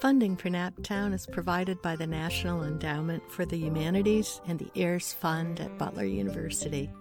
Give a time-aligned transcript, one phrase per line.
[0.00, 5.12] Funding for Naptown is provided by the National Endowment for the Humanities and the Ayers
[5.12, 6.92] Fund at Butler University.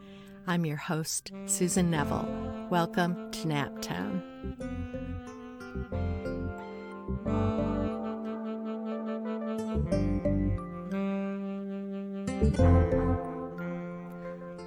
[0.46, 2.28] I'm your host, Susan Neville.
[2.70, 5.21] Welcome to Naptown.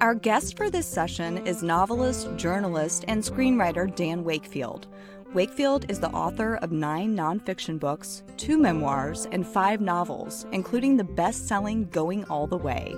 [0.05, 4.85] Our guest for this session is novelist, journalist, and screenwriter Dan Wakefield.
[5.33, 11.03] Wakefield is the author of nine nonfiction books, two memoirs, and five novels, including the
[11.03, 12.95] best selling Going All the Way.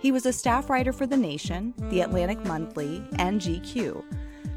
[0.00, 4.02] He was a staff writer for The Nation, The Atlantic Monthly, and GQ.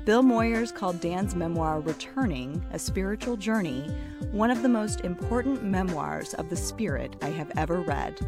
[0.04, 3.96] Bill Moyers called Dan's memoir Returning, A Spiritual Journey,
[4.32, 8.20] one of the most important memoirs of the spirit I have ever read.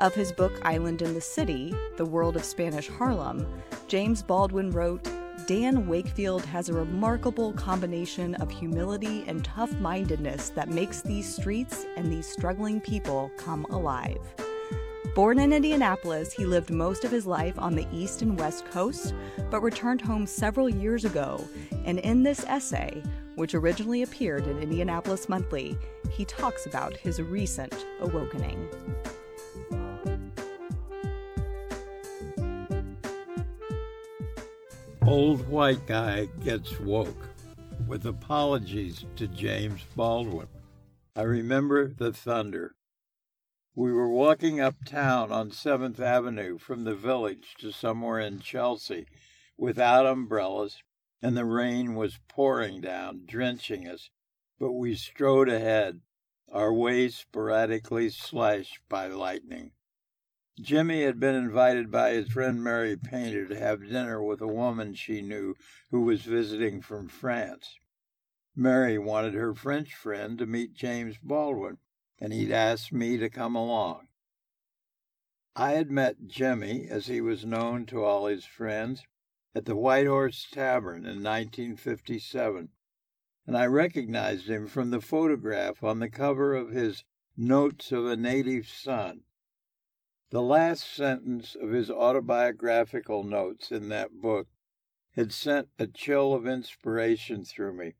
[0.00, 3.44] Of his book Island in the City, The World of Spanish Harlem,
[3.88, 5.10] James Baldwin wrote,
[5.46, 11.84] Dan Wakefield has a remarkable combination of humility and tough mindedness that makes these streets
[11.96, 14.20] and these struggling people come alive.
[15.16, 19.14] Born in Indianapolis, he lived most of his life on the East and West Coast,
[19.50, 21.44] but returned home several years ago.
[21.84, 23.02] And in this essay,
[23.34, 25.76] which originally appeared in Indianapolis Monthly,
[26.08, 28.68] he talks about his recent awakening.
[35.10, 37.30] Old white guy gets woke
[37.86, 40.48] with apologies to James Baldwin.
[41.16, 42.74] I remember the thunder.
[43.74, 49.06] We were walking uptown on 7th Avenue from the village to somewhere in Chelsea
[49.56, 50.82] without umbrellas,
[51.22, 54.10] and the rain was pouring down, drenching us,
[54.60, 56.02] but we strode ahead,
[56.52, 59.72] our way sporadically slashed by lightning.
[60.60, 64.92] Jimmy had been invited by his friend Mary Painter to have dinner with a woman
[64.92, 65.54] she knew
[65.92, 67.78] who was visiting from France.
[68.56, 71.78] Mary wanted her French friend to meet James Baldwin,
[72.18, 74.08] and he'd asked me to come along.
[75.54, 79.04] I had met Jimmy, as he was known to all his friends,
[79.54, 82.70] at the White Horse Tavern in 1957,
[83.46, 87.04] and I recognized him from the photograph on the cover of his
[87.36, 89.22] Notes of a Native Son
[90.30, 94.46] the last sentence of his autobiographical notes in that book
[95.16, 97.94] had sent a chill of inspiration through me,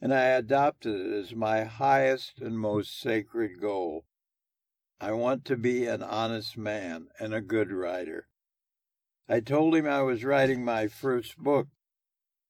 [0.00, 4.06] and I adopted it as my highest and most sacred goal.
[5.00, 8.28] I want to be an honest man and a good writer.
[9.28, 11.68] I told him I was writing my first book,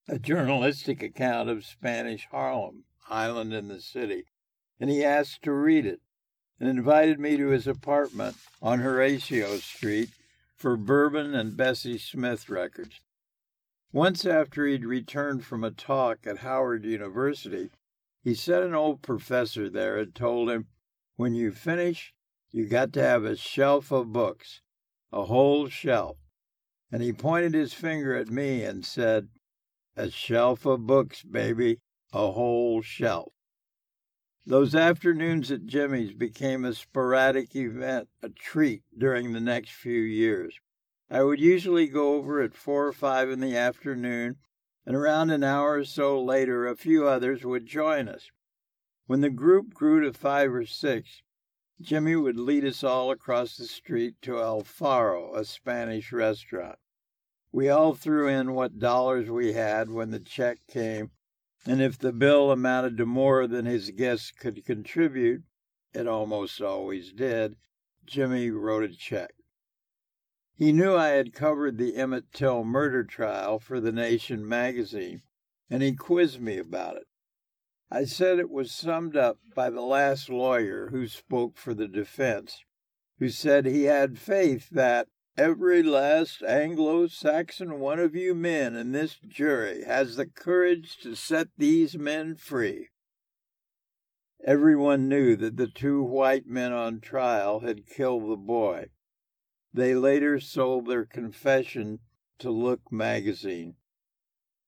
[0.08, 4.26] a journalistic account of Spanish Harlem, Island in the City,
[4.78, 6.00] and he asked to read it
[6.59, 10.11] and invited me to his apartment on Horatio Street
[10.56, 13.00] for Bourbon and Bessie Smith records.
[13.93, 17.71] Once after he'd returned from a talk at Howard University,
[18.22, 20.67] he said an old professor there had told him,
[21.17, 22.12] When you finish,
[22.50, 24.62] you got to have a shelf of books,
[25.12, 26.17] a whole shelf.
[26.91, 29.28] And he pointed his finger at me and said,
[29.94, 31.78] A shelf of books, baby,
[32.12, 33.33] a whole shelf.
[34.49, 40.61] Those afternoons at Jimmy's became a sporadic event, a treat during the next few years.
[41.11, 44.37] I would usually go over at four or five in the afternoon,
[44.87, 48.31] and around an hour or so later a few others would join us.
[49.06, 51.23] When the group grew to five or six,
[51.81, 56.79] Jimmy would lead us all across the street to El Faro, a Spanish restaurant.
[57.51, 61.11] We all threw in what dollars we had when the check came,
[61.66, 65.43] and if the bill amounted to more than his guests could contribute,
[65.93, 67.56] it almost always did,
[68.04, 69.32] Jimmy wrote a check.
[70.55, 75.22] He knew I had covered the Emmett Till murder trial for the Nation magazine,
[75.69, 77.06] and he quizzed me about it.
[77.91, 82.65] I said it was summed up by the last lawyer who spoke for the defense,
[83.19, 85.09] who said he had faith that
[85.39, 91.15] Every last Anglo Saxon one of you men in this jury has the courage to
[91.15, 92.88] set these men free.
[94.43, 98.87] Everyone knew that the two white men on trial had killed the boy.
[99.75, 101.99] They later sold their confession
[102.39, 103.75] to Look magazine.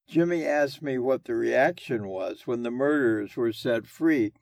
[0.06, 4.34] Jimmy asked me what the reaction was when the murderers were set free,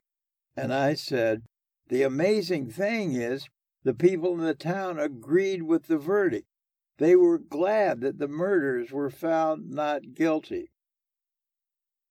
[0.57, 1.43] and I said,
[1.87, 3.47] The amazing thing is,
[3.83, 6.47] the people in the town agreed with the verdict.
[6.97, 10.71] They were glad that the murderers were found not guilty.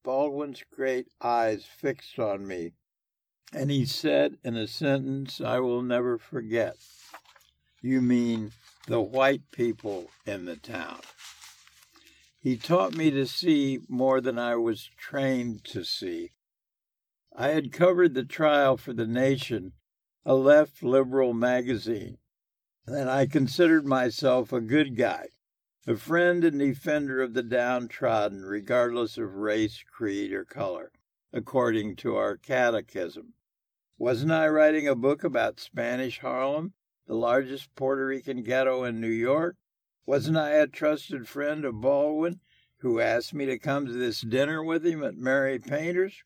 [0.04, 2.72] Baldwin's great eyes fixed on me,
[3.52, 6.76] and he said in a sentence I will never forget
[7.82, 8.52] You mean
[8.86, 11.00] the white people in the town.
[12.38, 16.30] He taught me to see more than I was trained to see.
[17.36, 19.72] I had covered the trial for The Nation,
[20.28, 22.18] a left liberal magazine,
[22.84, 25.28] and I considered myself a good guy,
[25.86, 30.90] a friend and defender of the downtrodden, regardless of race, creed, or color,
[31.32, 33.34] according to our catechism.
[33.98, 36.72] Wasn't I writing a book about Spanish Harlem,
[37.06, 39.54] the largest Puerto Rican ghetto in New York?
[40.06, 42.40] Wasn't I a trusted friend of Baldwin
[42.78, 46.24] who asked me to come to this dinner with him at Mary Painter's?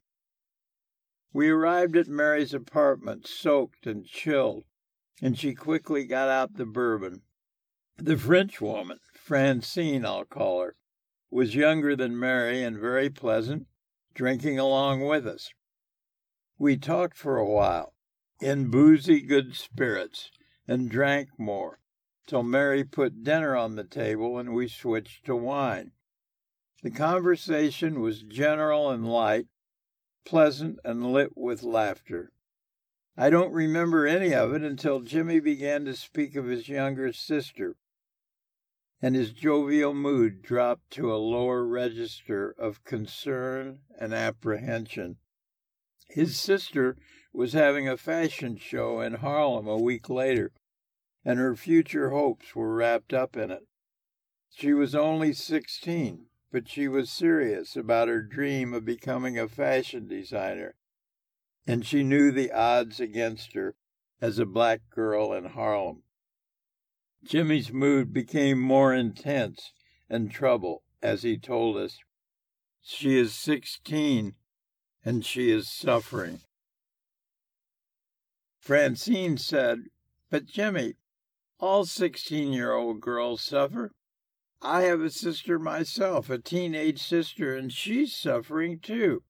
[1.33, 4.65] We arrived at Mary's apartment, soaked and chilled,
[5.23, 7.23] and she quickly got out the bourbon.
[7.97, 10.77] The Frenchwoman, Francine, I'll call her,
[11.31, 13.69] was younger than Mary and very pleasant,
[14.15, 15.51] drinking along with us.
[16.59, 17.95] We talked for a while,
[18.41, 20.31] in boozy good spirits,
[20.67, 21.79] and drank more,
[22.27, 25.93] till Mary put dinner on the table and we switched to wine.
[26.83, 29.47] The conversation was general and light,
[30.25, 32.33] pleasant and lit with laughter.
[33.17, 37.77] I don't remember any of it until Jimmy began to speak of his younger sister,
[39.03, 45.17] and his jovial mood dropped to a lower register of concern and apprehension.
[46.09, 46.97] His sister
[47.33, 50.53] was having a fashion show in Harlem a week later,
[51.25, 53.67] and her future hopes were wrapped up in it.
[54.51, 60.09] She was only sixteen, but she was serious about her dream of becoming a fashion
[60.09, 60.75] designer,
[61.67, 63.75] and she knew the odds against her
[64.21, 66.03] as a black girl in Harlem.
[67.23, 69.73] Jimmy's mood became more intense
[70.09, 71.99] and trouble as he told us,
[72.83, 74.35] She is sixteen
[75.05, 76.41] and she is suffering.
[78.59, 79.85] Francine said,
[80.31, 80.95] But Jimmy,
[81.59, 83.93] all 16 year old girls suffer.
[84.63, 89.23] I have a sister myself, a teenage sister, and she's suffering too.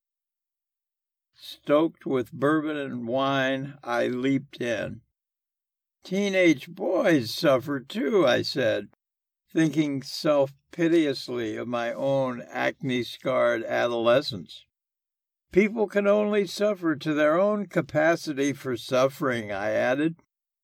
[1.33, 5.01] Stoked with bourbon and wine, I leaped in.
[6.03, 8.89] Teenage boys suffer too, I said,
[9.51, 14.65] thinking self piteously of my own acne scarred adolescence.
[15.51, 20.15] People can only suffer to their own capacity for suffering, I added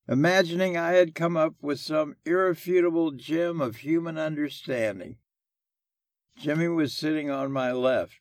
[0.08, 5.18] imagining I had come up with some irrefutable gem of human understanding.
[6.38, 8.20] Jimmy was sitting on my left,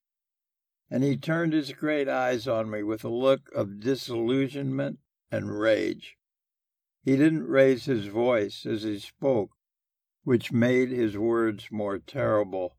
[0.91, 4.99] and he turned his great eyes on me with a look of disillusionment
[5.31, 6.17] and rage.
[7.03, 9.51] He didn't raise his voice as he spoke,
[10.25, 12.77] which made his words more terrible.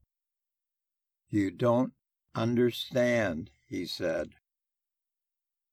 [1.29, 1.93] You don't
[2.35, 4.31] understand, he said.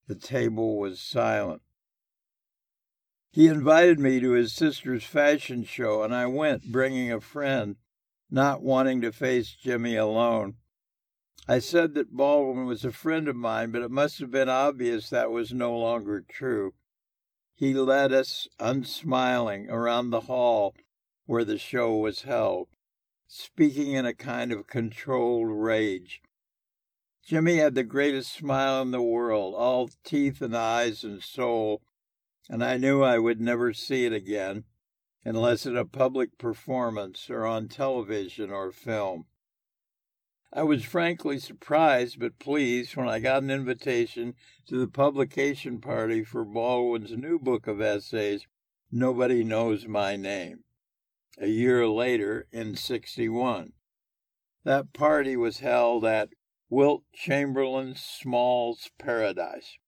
[0.06, 1.62] The table was silent.
[3.34, 7.74] He invited me to his sister's fashion show, and I went, bringing a friend,
[8.30, 10.54] not wanting to face Jimmy alone.
[11.48, 15.10] I said that Baldwin was a friend of mine, but it must have been obvious
[15.10, 16.74] that was no longer true.
[17.56, 20.76] He led us, unsmiling, around the hall
[21.26, 22.68] where the show was held,
[23.26, 26.22] speaking in a kind of controlled rage.
[27.26, 31.82] Jimmy had the greatest smile in the world, all teeth and eyes and soul,
[32.48, 34.64] and I knew I would never see it again
[35.24, 39.24] unless at a public performance or on television or film.
[40.52, 44.34] I was frankly surprised but pleased when I got an invitation
[44.68, 48.46] to the publication party for Baldwin's new book of essays,
[48.92, 50.60] Nobody Knows My Name,
[51.38, 53.72] a year later in 61.
[54.62, 56.28] That party was held at
[56.68, 59.78] Wilt Chamberlain Small's Paradise,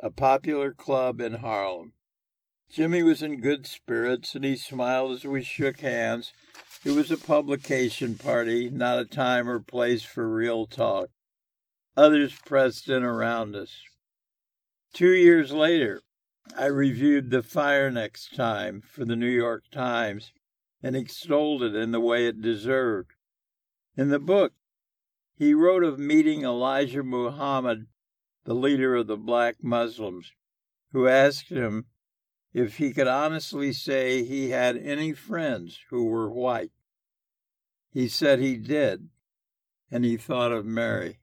[0.00, 1.92] a popular club in Harlem.
[2.70, 6.32] Jimmy was in good spirits, and he smiled as we shook hands.
[6.84, 11.08] It was a publication party, not a time or place for real talk.
[11.96, 13.80] Others pressed in around us.
[14.92, 16.02] Two years later,
[16.56, 20.32] I reviewed The Fire Next Time for the New York Times
[20.82, 23.12] and extolled it in the way it deserved.
[23.96, 24.52] In the book,
[25.34, 27.86] he wrote of meeting Elijah Muhammad,
[28.44, 30.32] the leader of the black Muslims,
[30.92, 31.86] who asked him
[32.56, 36.70] if he could honestly say he had any friends who were white.
[37.90, 39.10] He said he did,
[39.90, 41.18] and he thought of Mary.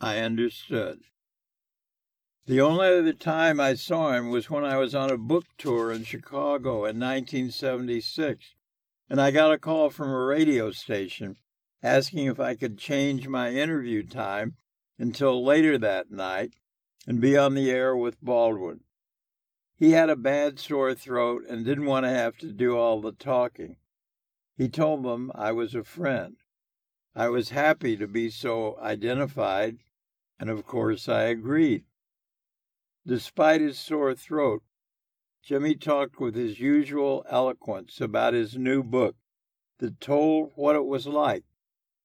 [0.00, 1.00] I understood.
[2.46, 5.92] The only other time I saw him was when I was on a book tour
[5.92, 8.54] in Chicago in 1976,
[9.10, 11.36] and I got a call from a radio station
[11.82, 14.56] asking if I could change my interview time
[14.98, 16.54] until later that night
[17.06, 18.80] and be on the air with Baldwin.
[19.78, 23.12] He had a bad sore throat and didn't want to have to do all the
[23.12, 23.76] talking.
[24.56, 26.36] He told them I was a friend.
[27.14, 29.78] I was happy to be so identified,
[30.40, 31.84] and of course I agreed.
[33.06, 34.64] Despite his sore throat,
[35.44, 39.14] Jimmy talked with his usual eloquence about his new book
[39.78, 41.44] that told what it was like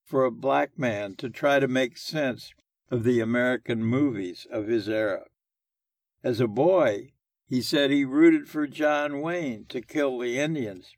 [0.04, 2.54] for a black man to try to make sense
[2.92, 5.26] of the American movies of his era.
[6.24, 7.13] As a boy,
[7.54, 10.96] he said he rooted for John Wayne to kill the Indians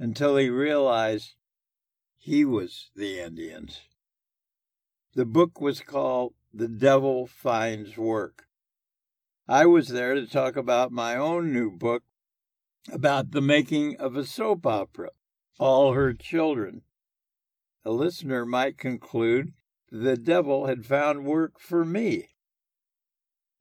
[0.00, 1.36] until he realized
[2.16, 3.82] he was the Indians.
[5.14, 8.48] The book was called The Devil Finds Work.
[9.46, 12.02] I was there to talk about my own new book
[12.90, 15.10] about the making of a soap opera,
[15.56, 16.82] All Her Children.
[17.84, 19.52] A listener might conclude
[19.92, 22.30] the devil had found work for me.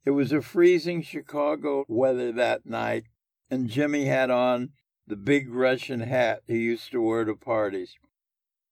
[0.06, 3.06] It was a freezing Chicago weather that night,
[3.50, 4.70] and Jimmy had on
[5.08, 7.96] the big Russian hat he used to wear to parties.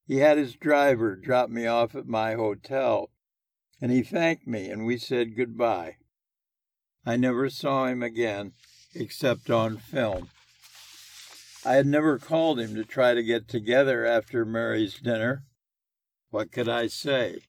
[0.05, 3.09] He had his driver drop me off at my hotel,
[3.81, 5.97] and he thanked me, and we said goodbye.
[7.03, 8.53] I never saw him again,
[8.93, 10.29] except on film.
[11.65, 15.45] I had never called him to try to get together after Mary's dinner.
[16.29, 17.39] What could I say?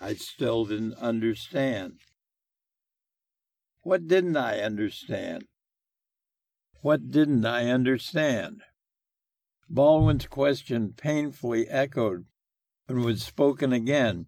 [0.00, 2.00] I still didn't understand.
[3.82, 5.46] What didn't I understand?
[6.82, 8.62] What didn't I understand?
[9.70, 12.26] Baldwin's question painfully echoed
[12.88, 14.26] and was spoken again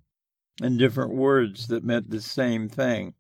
[0.63, 3.15] in different words that meant the same thing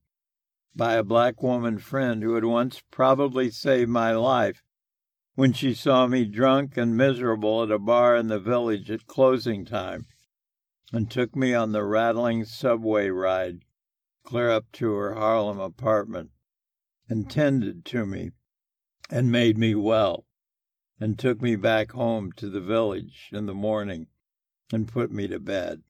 [0.74, 4.62] by a black woman friend who had once probably saved my life
[5.34, 9.64] when she saw me drunk and miserable at a bar in the village at closing
[9.64, 10.06] time
[10.92, 13.64] and took me on the rattling subway ride
[14.24, 16.30] clear up to her Harlem apartment
[17.08, 18.30] and tended to me
[19.10, 20.26] and made me well
[20.98, 24.06] and took me back home to the village in the morning
[24.72, 25.82] and put me to bed.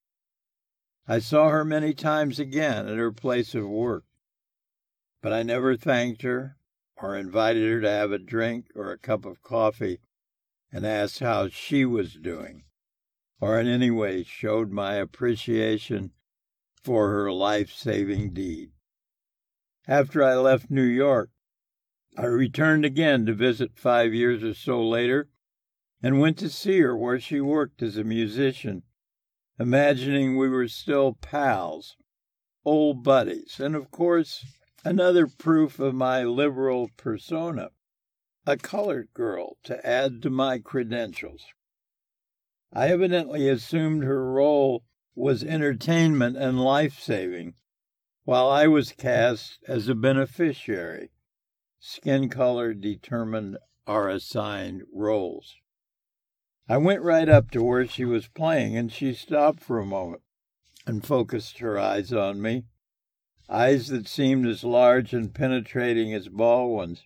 [1.06, 4.04] I saw her many times again at her place of work,
[5.20, 6.56] but I never thanked her
[6.96, 10.00] or invited her to have a drink or a cup of coffee
[10.72, 12.64] and asked how she was doing,
[13.40, 16.12] or in any way showed my appreciation
[16.82, 18.72] for her life saving deed.
[19.86, 21.30] After I left New York,
[22.16, 25.28] I returned again to visit five years or so later
[26.02, 28.82] and went to see her where she worked as a musician,
[29.58, 31.96] imagining we were still pals,
[32.64, 34.44] old buddies, and of course,
[34.84, 37.70] another proof of my liberal persona,
[38.46, 41.44] a colored girl to add to my credentials.
[42.72, 44.84] I evidently assumed her role
[45.14, 47.54] was entertainment and life saving,
[48.24, 51.10] while I was cast as a beneficiary.
[51.80, 55.56] Skin color determined our assigned roles.
[56.68, 60.22] I went right up to where she was playing, and she stopped for a moment
[60.86, 62.64] and focused her eyes on me,
[63.48, 67.04] eyes that seemed as large and penetrating as Baldwin's,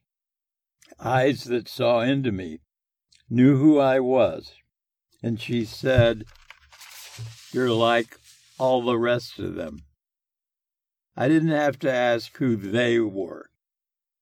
[1.00, 2.60] eyes that saw into me,
[3.28, 4.52] knew who I was,
[5.22, 6.24] and she said,
[7.56, 8.18] You're like
[8.58, 9.84] all the rest of them.
[11.16, 13.48] I didn't have to ask who they were.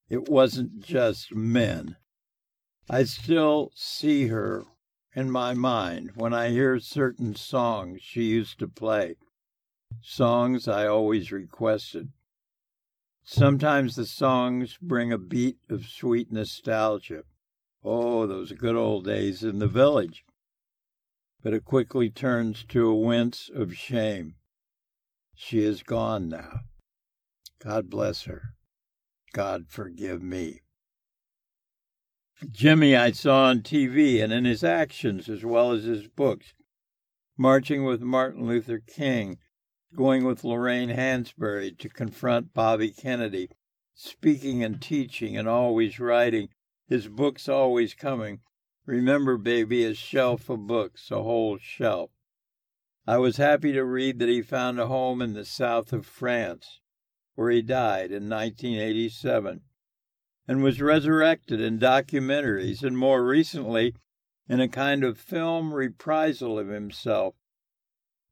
[0.09, 1.97] It wasn't just men.
[2.89, 4.67] I still see her
[5.17, 9.17] in my mind when I hear certain songs she used to play,
[10.01, 12.13] songs I always requested.
[13.25, 17.25] Sometimes the songs bring a beat of sweet nostalgia.
[17.83, 20.25] Oh, those good old days in the village.
[21.45, 24.37] But it quickly turns to a wince of shame.
[25.35, 26.61] She is gone now.
[27.63, 28.55] God bless her.
[29.35, 30.63] God forgive me.
[32.51, 36.55] Jimmy, I saw on TV and in his actions as well as his books,
[37.37, 39.37] marching with Martin Luther King,
[39.95, 43.51] going with Lorraine Hansberry to confront Bobby Kennedy,
[43.95, 46.49] speaking and teaching and always writing,
[46.89, 48.41] his books always coming.
[48.87, 52.11] Remember, baby, a shelf of books, a whole shelf.
[53.07, 56.81] I was happy to read that he found a home in the south of France
[57.35, 59.63] where he died in 1987,
[60.47, 63.95] and was resurrected in documentaries and more recently
[64.49, 67.35] in a kind of film reprisal of himself.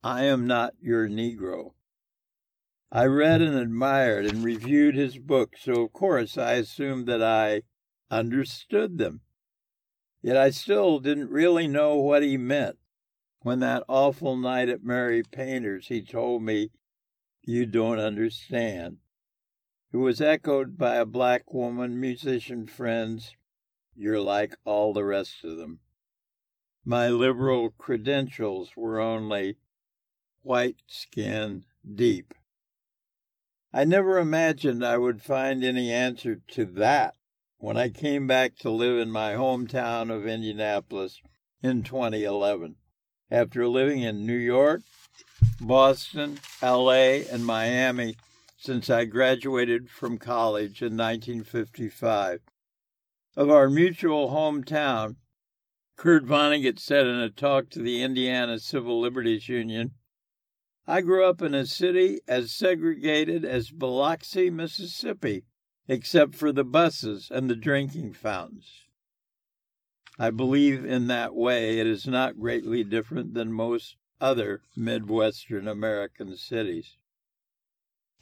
[0.04, 1.72] I am not your Negro.
[2.90, 7.62] I read and admired and reviewed his books, so of course I assumed that I
[8.10, 9.22] understood them.
[10.22, 12.78] Yet I still didn't really know what he meant
[13.40, 16.70] when that awful night at Mary Painter's he told me
[17.42, 18.98] you don't understand.
[19.92, 23.34] It was echoed by a black woman musician friends.
[23.96, 25.80] You're like all the rest of them.
[26.84, 29.56] My liberal credentials were only
[30.42, 31.64] white skin
[31.94, 32.32] deep.
[33.72, 37.16] I never imagined I would find any answer to that
[37.62, 41.22] when I came back to live in my hometown of Indianapolis
[41.62, 42.74] in 2011.
[43.30, 44.80] After living in New York,
[45.60, 48.16] Boston, LA, and Miami
[48.56, 52.40] since I graduated from college in 1955.
[53.36, 55.14] Of our mutual hometown,
[55.96, 59.92] Kurt Vonnegut said in a talk to the Indiana Civil Liberties Union,
[60.84, 65.44] I grew up in a city as segregated as Biloxi, Mississippi,
[65.92, 68.86] except for the buses and the drinking fountains.
[70.18, 76.34] I believe in that way it is not greatly different than most other Midwestern American
[76.38, 76.96] cities.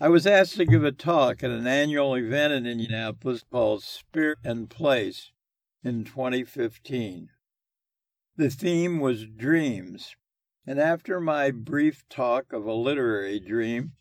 [0.01, 4.39] I was asked to give a talk at an annual event in Indianapolis called Spirit
[4.43, 5.31] and Place
[5.85, 7.29] in 2015.
[8.37, 10.17] The theme was dreams,
[10.67, 13.93] and after my brief talk of a literary dream,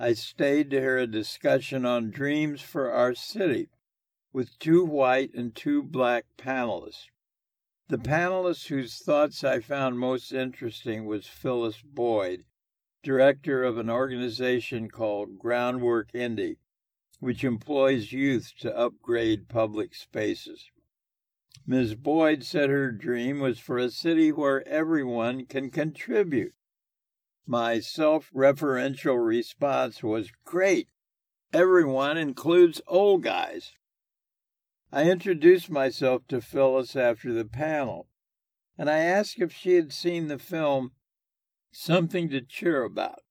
[0.00, 3.68] I stayed to hear a discussion on dreams for our city
[4.32, 7.06] with two white and two black panelists.
[7.88, 12.44] The panelist whose thoughts I found most interesting was Phyllis Boyd,
[13.02, 16.58] director of an organization called Groundwork Indy,
[17.18, 20.70] which employs youth to upgrade public spaces.
[21.66, 21.96] Ms.
[21.96, 26.54] Boyd said her dream was for a city where everyone can contribute.
[27.50, 30.90] My self referential response was great.
[31.50, 33.72] Everyone includes old guys.
[34.92, 38.06] I introduced myself to Phyllis after the panel,
[38.76, 40.92] and I asked if she had seen the film
[41.72, 43.22] Something to Cheer About,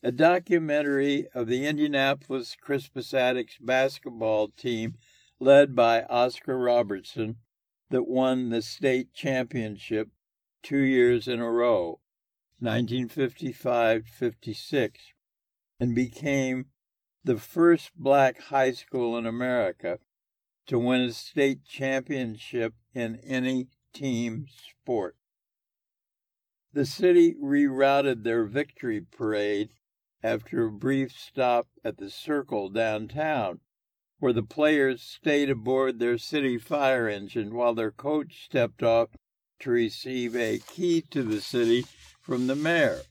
[0.00, 4.94] a documentary of the Indianapolis Crispus Attucks basketball team
[5.40, 7.38] led by Oscar Robertson
[7.90, 10.10] that won the state championship
[10.62, 11.98] two years in a row,
[12.58, 15.00] 1955 56,
[15.78, 16.66] and became
[17.22, 19.98] the first black high school in America
[20.66, 25.16] to win a state championship in any team sport.
[26.72, 29.70] The city rerouted their victory parade
[30.22, 33.60] after a brief stop at the Circle downtown,
[34.18, 39.10] where the players stayed aboard their city fire engine while their coach stepped off
[39.60, 41.84] to receive a key to the city
[42.26, 43.02] from the mayor.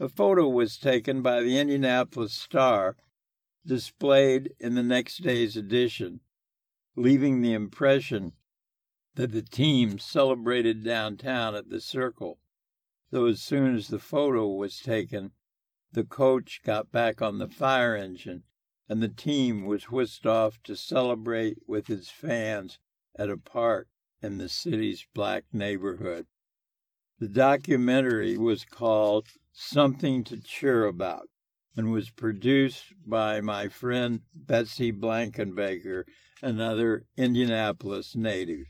[0.00, 2.96] A photo was taken by the Indianapolis Star,
[3.66, 6.20] displayed in the next day's edition
[6.96, 8.32] leaving the impression
[9.16, 12.38] that the team celebrated downtown at the circle.
[13.10, 15.32] Though as soon as the photo was taken,
[15.92, 18.44] the coach got back on the fire engine
[18.88, 22.78] and the team was whisked off to celebrate with its fans
[23.14, 23.88] at a park
[24.22, 26.26] in the city's black neighborhood.
[27.18, 31.30] The documentary was called Something to Cheer About
[31.74, 36.04] and was produced by my friend Betsy Blankenbaker
[36.42, 38.66] another Indianapolis native.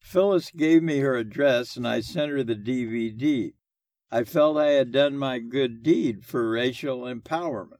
[0.00, 3.52] Phyllis gave me her address and I sent her the DVD.
[4.10, 7.78] I felt I had done my good deed for racial empowerment.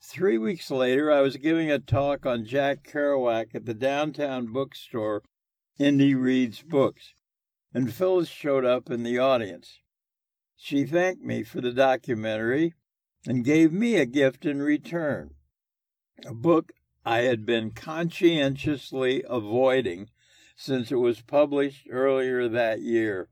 [0.00, 5.22] Three weeks later, I was giving a talk on Jack Kerouac at the downtown bookstore,
[5.78, 7.12] Indy Reads Books,
[7.72, 9.80] and Phyllis showed up in the audience.
[10.56, 12.74] She thanked me for the documentary
[13.26, 15.34] and gave me a gift in return
[16.24, 16.72] a book
[17.04, 20.10] I had been conscientiously avoiding
[20.56, 23.28] since it was published earlier that year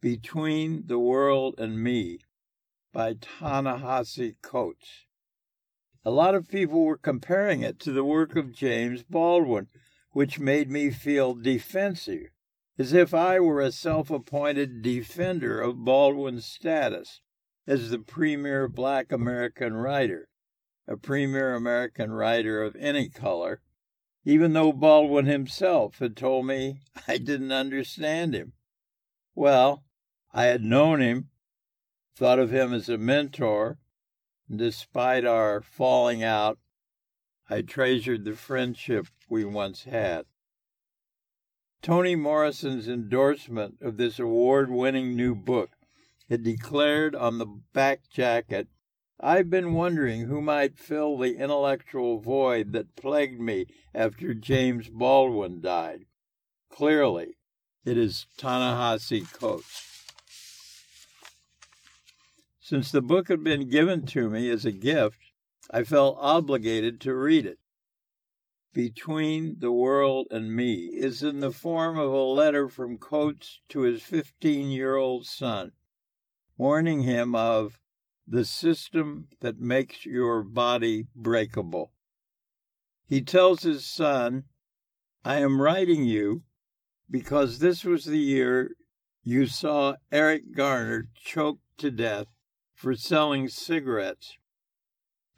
[0.00, 2.20] Between the World and Me
[2.92, 5.04] by Ta-Nehisi Coates.
[6.04, 9.68] A lot of people were comparing it to the work of James Baldwin,
[10.12, 12.30] which made me feel defensive,
[12.78, 17.20] as if I were a self appointed defender of Baldwin's status
[17.66, 20.28] as the premier black American writer
[20.88, 23.60] a premier American writer of any color,
[24.24, 28.54] even though Baldwin himself had told me I didn't understand him.
[29.34, 29.84] Well,
[30.32, 31.28] I had known him,
[32.16, 33.78] thought of him as a mentor,
[34.48, 36.58] and despite our falling out,
[37.50, 40.24] I treasured the friendship we once had.
[41.82, 45.70] Toni Morrison's endorsement of this award winning new book
[46.28, 48.68] had declared on the back jacket
[49.20, 55.60] I've been wondering who might fill the intellectual void that plagued me after James Baldwin
[55.60, 56.04] died.
[56.70, 57.36] Clearly,
[57.84, 60.04] it is Ta-Nehisi Coates.
[62.60, 65.18] Since the book had been given to me as a gift,
[65.70, 67.58] I felt obligated to read it.
[68.78, 73.80] Between the World and Me is in the form of a letter from Coates to
[73.80, 75.72] his 15 year old son
[76.56, 77.80] warning him of
[78.24, 81.90] the system that makes your body breakable.
[83.04, 84.44] He tells his son,
[85.24, 86.44] I am writing you
[87.10, 88.76] because this was the year
[89.24, 92.28] you saw Eric Garner choked to death
[92.76, 94.38] for selling cigarettes.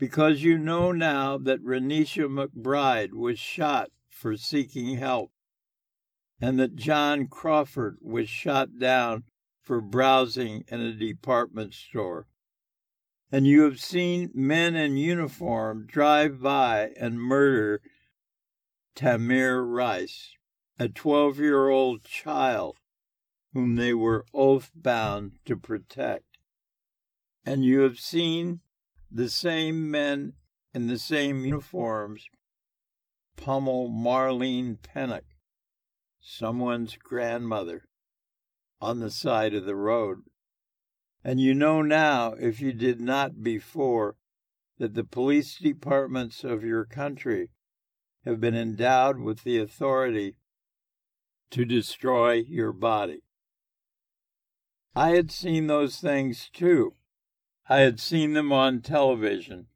[0.01, 5.31] Because you know now that Renisha McBride was shot for seeking help,
[6.41, 9.25] and that John Crawford was shot down
[9.61, 12.27] for browsing in a department store.
[13.31, 17.83] And you have seen men in uniform drive by and murder
[18.97, 20.33] Tamir Rice,
[20.79, 22.79] a 12 year old child
[23.53, 26.39] whom they were oath bound to protect.
[27.45, 28.61] And you have seen
[29.11, 30.35] the same men
[30.73, 32.27] in the same uniforms
[33.40, 35.25] pummel Marlene Pinnock,
[36.20, 37.88] someone's grandmother,
[38.81, 40.18] on the side of the road.
[41.25, 44.16] And you know now, if you did not before,
[44.79, 47.51] that the police departments of your country
[48.25, 50.37] have been endowed with the authority
[51.51, 53.23] to destroy your body.
[54.94, 56.94] I had seen those things too.
[57.71, 59.69] I had seen them on television.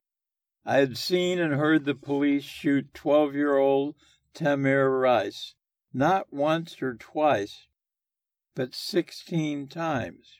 [0.66, 3.94] I had seen and heard the police shoot 12 year old
[4.34, 5.54] Tamir Rice,
[5.92, 7.68] not once or twice,
[8.56, 10.38] but 16 times.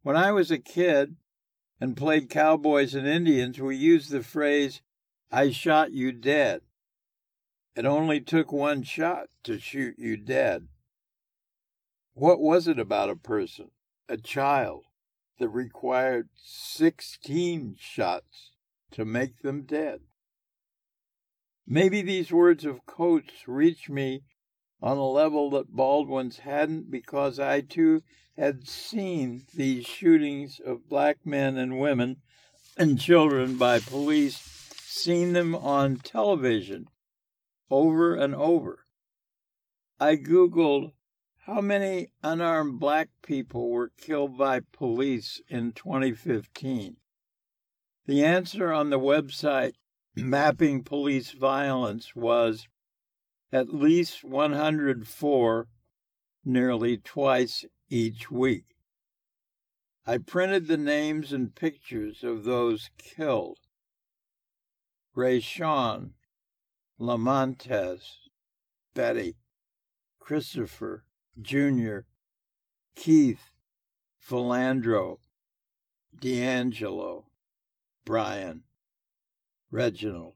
[0.00, 1.16] When I was a kid
[1.82, 4.80] and played cowboys and Indians, we used the phrase,
[5.30, 6.62] I shot you dead.
[7.76, 10.68] It only took one shot to shoot you dead.
[12.14, 13.70] What was it about a person,
[14.08, 14.87] a child,
[15.38, 18.52] that required 16 shots
[18.92, 20.00] to make them dead?
[21.66, 24.22] Maybe these words of Coates reached me
[24.80, 28.02] on a level that Baldwin's hadn't because I too
[28.36, 32.18] had seen these shootings of black men and women
[32.76, 36.86] and children by police, seen them on television
[37.70, 38.86] over and over.
[40.00, 40.92] I Googled
[41.48, 46.96] how many unarmed black people were killed by police in 2015?
[48.04, 49.72] The answer on the website
[50.14, 52.68] Mapping Police Violence was
[53.50, 55.68] at least 104,
[56.44, 58.76] nearly twice each week.
[60.04, 63.60] I printed the names and pictures of those killed.
[65.16, 66.10] Rayshawn,
[67.00, 68.02] Lamontes,
[68.92, 69.36] Betty,
[70.20, 71.04] Christopher,
[71.40, 72.00] Jr.,
[72.96, 73.52] Keith,
[74.20, 75.18] Philando,
[76.18, 77.26] D'Angelo,
[78.04, 78.64] Brian,
[79.70, 80.34] Reginald.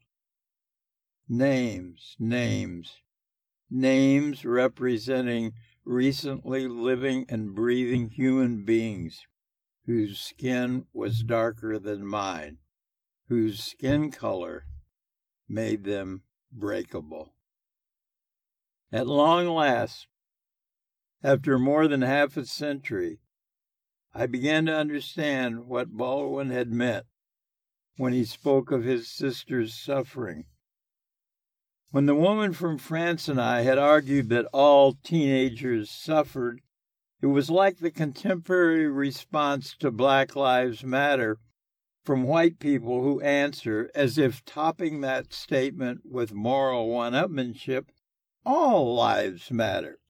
[1.28, 3.00] Names, names,
[3.70, 5.52] names representing
[5.84, 9.26] recently living and breathing human beings
[9.86, 12.58] whose skin was darker than mine,
[13.28, 14.66] whose skin color
[15.48, 17.32] made them breakable.
[18.92, 20.06] At long last,
[21.22, 23.20] after more than half a century,
[24.12, 27.06] I began to understand what Baldwin had meant
[27.96, 30.46] when he spoke of his sister's suffering.
[31.90, 36.60] When the woman from France and I had argued that all teenagers suffered,
[37.20, 41.38] it was like the contemporary response to Black Lives Matter
[42.04, 47.86] from white people who answer as if topping that statement with moral one upmanship
[48.44, 50.00] all lives matter.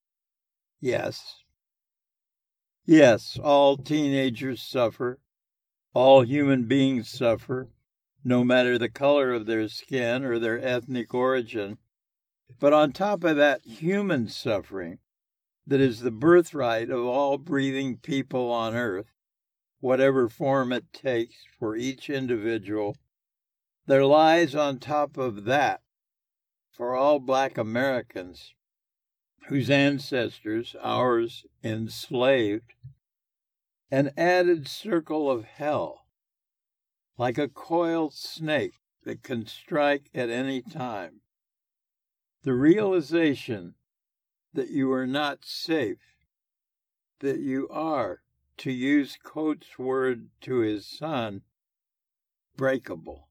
[0.83, 1.45] Yes.
[2.85, 5.21] Yes, all teenagers suffer.
[5.95, 7.69] All human beings suffer,
[8.25, 11.79] no matter the color of their skin or their ethnic origin.
[12.59, 14.99] But on top of that human suffering,
[15.69, 19.13] that is the birthright of all breathing people on earth,
[19.79, 22.97] whatever form it takes for each individual,
[23.87, 25.81] there lies on top of that,
[26.73, 28.53] for all black Americans,
[29.49, 32.75] whose ancestors, ours, enslaved,
[33.91, 36.07] an added circle of hell,
[37.19, 38.75] like a coiled snake
[39.05, 41.21] that can strike at any time.
[42.43, 43.75] The realization
[44.55, 46.17] that you are not safe,
[47.21, 48.23] that you are,
[48.59, 51.43] to use Coates' word to his son,
[52.57, 53.29] breakable.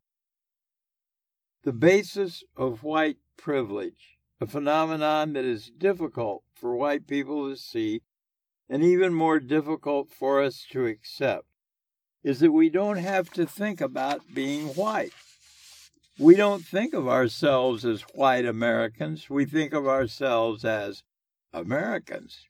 [1.63, 8.01] The basis of white privilege a phenomenon that is difficult for white people to see
[8.67, 11.45] and even more difficult for us to accept,
[12.23, 15.13] is that we don't have to think about being white.
[16.17, 21.03] We don't think of ourselves as white Americans, we think of ourselves as
[21.53, 22.47] Americans.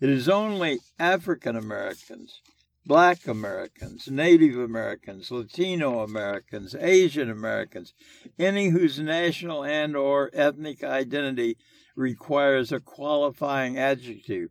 [0.00, 2.42] It is only African Americans,
[2.88, 7.92] Black Americans, Native Americans, Latino Americans, Asian Americans,
[8.38, 11.58] any whose national and or ethnic identity
[11.94, 14.48] requires a qualifying adjective,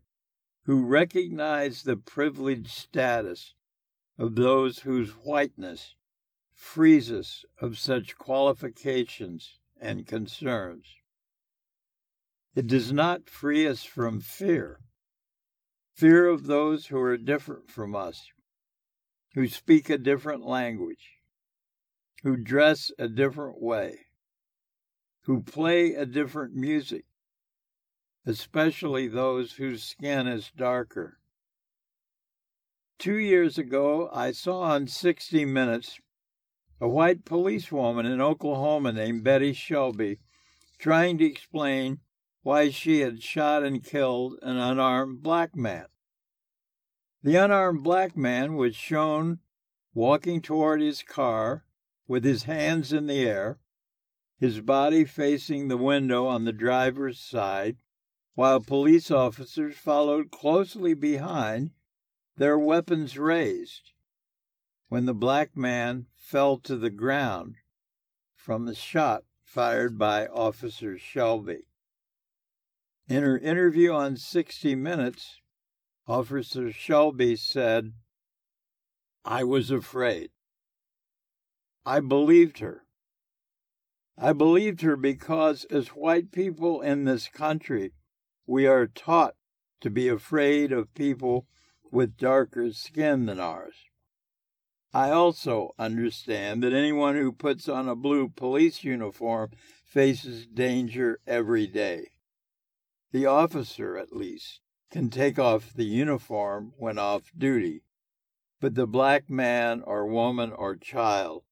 [0.65, 3.55] who recognize the privileged status
[4.19, 5.95] of those whose whiteness
[6.53, 10.85] frees us of such qualifications and concerns.
[12.53, 14.79] It does not free us from fear
[15.97, 18.29] fear of those who are different from us,
[19.33, 21.17] who speak a different language,
[22.21, 23.97] who dress a different way,
[25.21, 27.05] who play a different music,
[28.27, 31.17] especially those whose skin is darker.
[32.99, 35.99] Two years ago, I saw on 60 Minutes
[36.79, 40.19] a white policewoman in Oklahoma named Betty Shelby
[40.77, 42.01] trying to explain
[42.47, 45.85] why she had shot and killed an unarmed black man.
[47.21, 49.39] The unarmed black man was shown
[49.93, 51.65] walking toward his car
[52.07, 53.59] with his hands in the air,
[54.39, 57.75] his body facing the window on the driver's side,
[58.33, 61.71] while police officers followed closely behind,
[62.37, 63.91] their weapons raised,
[64.87, 67.55] when the black man fell to the ground
[68.37, 71.63] from the shot fired by Officer Shelby.
[73.09, 75.39] In her interview on 60 Minutes,
[76.07, 77.93] Officer Shelby said,
[79.23, 80.31] I was afraid.
[81.85, 82.83] I believed her.
[84.17, 87.93] I believed her because, as white people in this country,
[88.45, 89.35] we are taught
[89.79, 91.47] to be afraid of people
[91.89, 93.85] with darker skin than ours.
[94.93, 99.51] I also understand that anyone who puts on a blue police uniform
[99.85, 102.07] faces danger every day.
[103.17, 107.81] The officer, at least, can take off the uniform when off duty,
[108.61, 111.43] but the black man or woman or child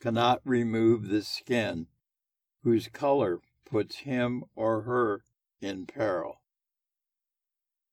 [0.00, 1.86] cannot remove the skin
[2.62, 5.24] whose color puts him or her
[5.62, 6.42] in peril.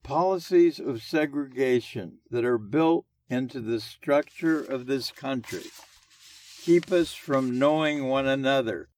[0.03, 5.71] Policies of segregation that are built into the structure of this country
[6.63, 8.89] keep us from knowing one another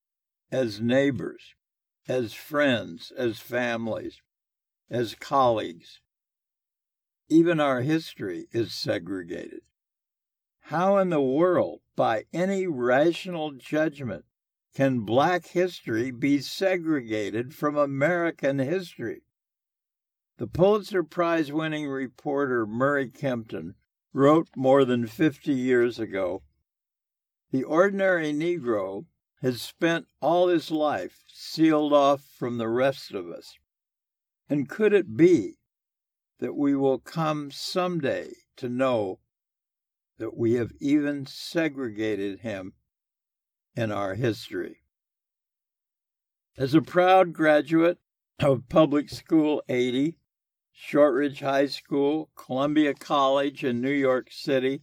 [0.52, 1.54] as neighbors
[2.08, 4.22] as friends, as families,
[4.90, 6.02] as colleagues.
[7.30, 9.62] Even our history is segregated.
[10.66, 14.26] How in the world, by any rational judgment,
[14.74, 19.24] can black history be segregated from American history?
[20.38, 23.76] The Pulitzer Prize winning reporter Murray Kempton
[24.14, 26.44] wrote more than 50 years ago
[27.52, 29.06] The ordinary Negro
[29.42, 33.58] has spent all his life sealed off from the rest of us.
[34.48, 35.58] And could it be
[36.40, 39.20] that we will come someday to know
[40.20, 42.74] that we have even segregated him
[43.76, 44.84] in our history?
[46.58, 47.98] As a proud graduate
[48.40, 50.18] of Public School 80,
[50.72, 54.82] Shortridge High School, Columbia College in New York City,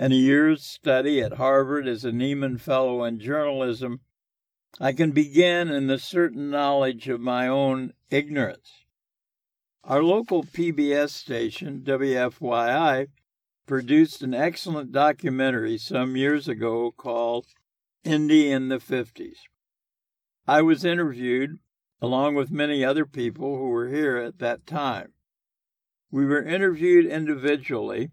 [0.00, 4.00] and a year's study at Harvard as a Nieman Fellow in journalism,
[4.78, 8.84] I can begin in the certain knowledge of my own ignorance.
[9.82, 13.08] Our local PBS station, WFYI,
[13.66, 17.46] produced an excellent documentary some years ago called
[18.04, 19.38] Indy in the 50s.
[20.46, 21.58] I was interviewed
[22.00, 25.12] along with many other people who were here at that time.
[26.12, 28.12] We were interviewed individually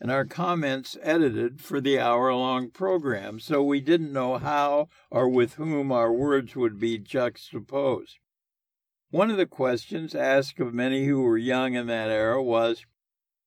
[0.00, 5.28] and our comments edited for the hour long program, so we didn't know how or
[5.28, 8.18] with whom our words would be juxtaposed.
[9.10, 12.86] One of the questions asked of many who were young in that era was,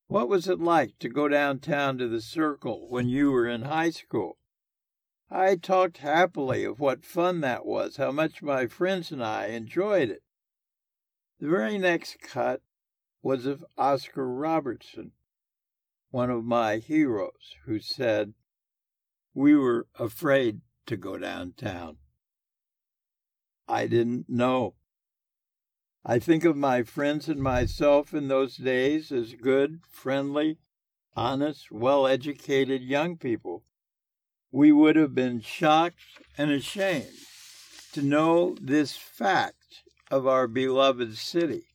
[0.08, 3.92] What was it like to go downtown to the Circle when you were in high
[3.92, 4.38] school?
[5.30, 10.10] I talked happily of what fun that was, how much my friends and I enjoyed
[10.10, 10.24] it.
[11.40, 12.62] The very next cut
[13.24, 15.14] was of Oscar Robertson
[16.12, 18.34] one of my heroes, who said,
[19.34, 21.98] We were afraid to go downtown.
[23.68, 24.76] I didn't know.
[26.06, 30.58] I think of my friends and myself in those days as good, friendly,
[31.16, 33.64] honest, well educated young people.
[34.52, 36.04] We would have been shocked
[36.38, 37.08] and ashamed
[37.94, 41.71] to know this fact of our beloved city.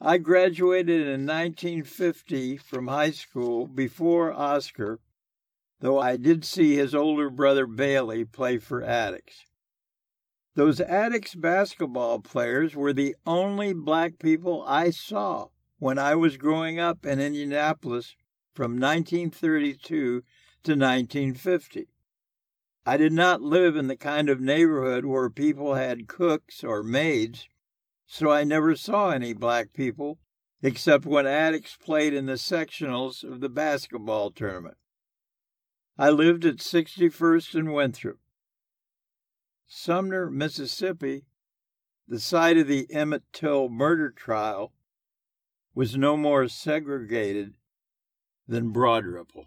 [0.00, 5.00] I graduated in 1950 from high school before Oscar,
[5.80, 9.44] though I did see his older brother Bailey play for Attucks.
[10.54, 15.48] Those Attucks basketball players were the only black people I saw
[15.80, 18.14] when I was growing up in Indianapolis
[18.54, 20.20] from 1932 to
[20.62, 21.88] 1950.
[22.86, 27.48] I did not live in the kind of neighborhood where people had cooks or maids,
[28.10, 30.18] so I never saw any black people
[30.62, 34.78] except when Attucks played in the sectionals of the basketball tournament.
[35.98, 38.18] I lived at 61st and Winthrop.
[39.66, 41.26] Sumner, Mississippi,
[42.08, 44.72] the site of the Emmett Till murder trial,
[45.74, 47.54] was no more segregated
[48.48, 49.44] than Broad Ripple.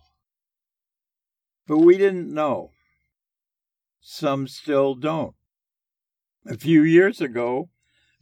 [1.68, 2.74] But we didn't know.
[4.00, 5.36] Some still don't.
[6.46, 7.71] A few years ago,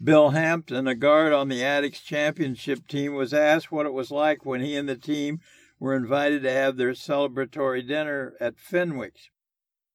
[0.02, 4.46] Bill Hampton, a guard on the Attucks Championship team, was asked what it was like
[4.46, 5.42] when he and the team
[5.78, 9.30] were invited to have their celebratory dinner at Fenwick's.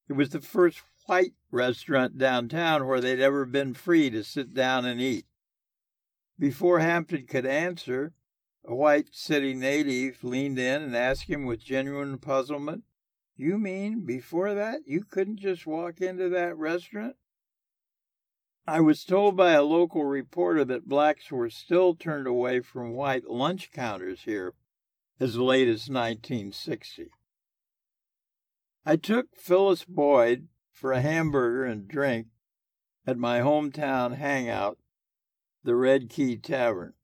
[0.08, 4.84] It was the first white restaurant downtown where they'd ever been free to sit down
[4.84, 5.24] and eat.
[6.38, 8.12] Before Hampton could answer,
[8.62, 12.84] a white city native leaned in and asked him with genuine puzzlement,
[13.36, 17.16] You mean before that you couldn't just walk into that restaurant?
[18.66, 23.28] I was told by a local reporter that blacks were still turned away from white
[23.28, 24.54] lunch counters here
[25.20, 27.10] as late as 1960.
[28.86, 32.28] I took Phyllis Boyd for a hamburger and drink
[33.06, 34.78] at my hometown hangout,
[35.62, 36.94] the Red Key Tavern,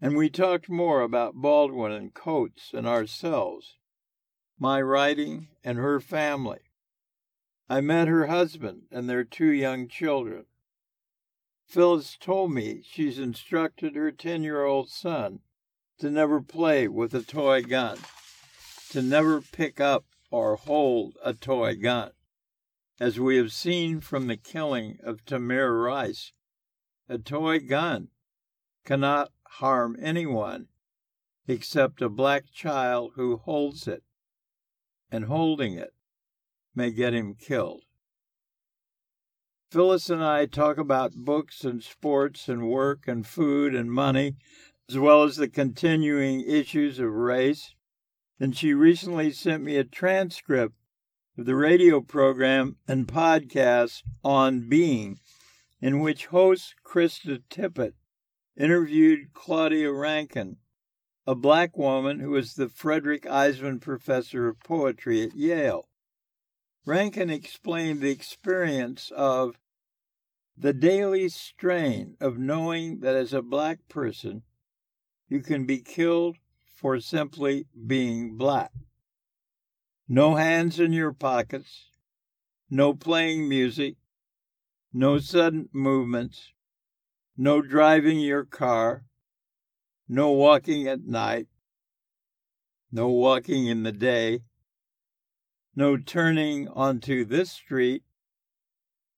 [0.00, 3.76] and we talked more about Baldwin and Coates and ourselves,
[4.58, 6.60] my writing and her family.
[7.68, 10.46] I met her husband and their two young children.
[11.72, 15.40] Phyllis told me she's instructed her 10 year old son
[16.00, 17.96] to never play with a toy gun,
[18.90, 22.10] to never pick up or hold a toy gun.
[23.00, 26.34] As we have seen from the killing of Tamir Rice,
[27.08, 28.08] a toy gun
[28.84, 30.68] cannot harm anyone
[31.48, 34.02] except a black child who holds it,
[35.10, 35.94] and holding it
[36.74, 37.84] may get him killed.
[39.72, 44.36] Phyllis and I talk about books and sports and work and food and money,
[44.86, 47.74] as well as the continuing issues of race.
[48.38, 50.74] And she recently sent me a transcript
[51.38, 55.20] of the radio program and podcast On Being,
[55.80, 57.94] in which host Krista Tippett
[58.54, 60.58] interviewed Claudia Rankine,
[61.26, 65.88] a black woman who is the Frederick Iseman Professor of Poetry at Yale.
[66.84, 69.56] Rankine explained the experience of
[70.56, 74.42] the daily strain of knowing that as a black person,
[75.28, 76.36] you can be killed
[76.76, 78.70] for simply being black.
[80.08, 81.90] No hands in your pockets,
[82.68, 83.96] no playing music,
[84.92, 86.52] no sudden movements,
[87.36, 89.04] no driving your car,
[90.08, 91.46] no walking at night,
[92.90, 94.40] no walking in the day,
[95.74, 98.02] no turning onto this street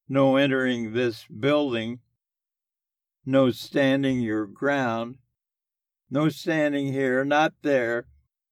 [0.08, 2.00] no entering this building,
[3.24, 5.16] no standing your ground,
[6.10, 8.06] no standing here, not there,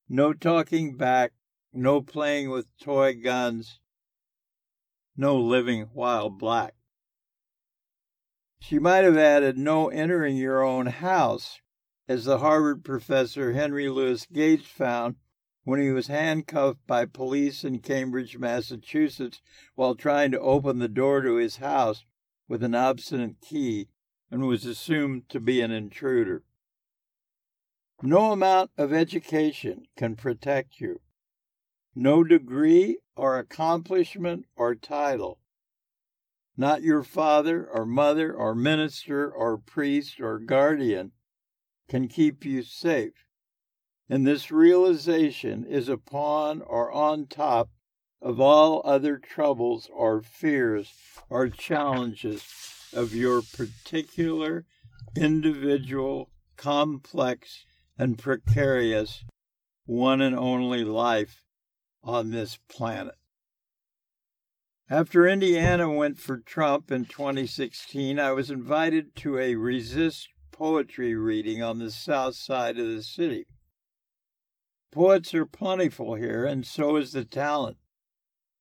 [0.08, 1.32] no talking back,
[1.72, 3.80] no playing with toy guns,
[5.16, 6.74] no living while black.
[8.60, 11.60] She might have added no entering your own house,
[12.08, 15.16] as the Harvard professor Henry Louis Gates found
[15.64, 19.40] when he was handcuffed by police in Cambridge, Massachusetts,
[19.74, 22.04] while trying to open the door to his house
[22.48, 23.88] with an obstinate key
[24.30, 26.42] and was assumed to be an intruder.
[28.02, 31.00] No amount of education can protect you.
[31.94, 35.38] No degree or accomplishment or title.
[36.56, 41.12] Not your father or mother or minister or priest or guardian
[41.88, 43.24] can keep you safe
[44.08, 47.70] and this realization is upon or on top
[48.20, 50.92] of all other troubles or fears
[51.28, 52.44] or challenges
[52.92, 54.64] of your particular
[55.16, 57.64] individual, complex,
[57.98, 59.24] and precarious
[59.84, 61.42] one and only life
[62.04, 63.14] on this planet.
[64.88, 71.62] After Indiana went for Trump in 2016, I was invited to a resist poetry reading
[71.62, 73.46] on the south side of the city.
[74.92, 77.78] Poets are plentiful here, and so is the talent.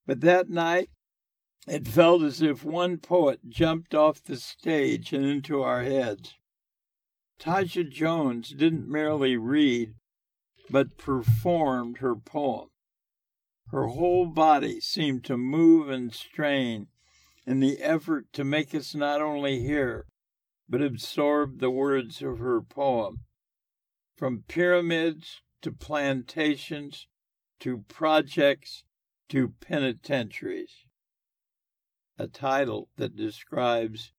[0.07, 0.89] But that night,
[1.67, 6.35] it felt as if one poet jumped off the stage and into our heads.
[7.37, 9.95] Tasha Jones didn't merely read,
[10.69, 12.69] but performed her poem.
[13.71, 16.87] Her whole body seemed to move and strain
[17.45, 20.05] in the effort to make us not only hear,
[20.69, 23.25] but absorb the words of her poem.
[24.15, 27.07] From pyramids to plantations
[27.59, 28.83] to projects
[29.29, 30.85] to penitentiaries.
[32.17, 34.13] A title that describes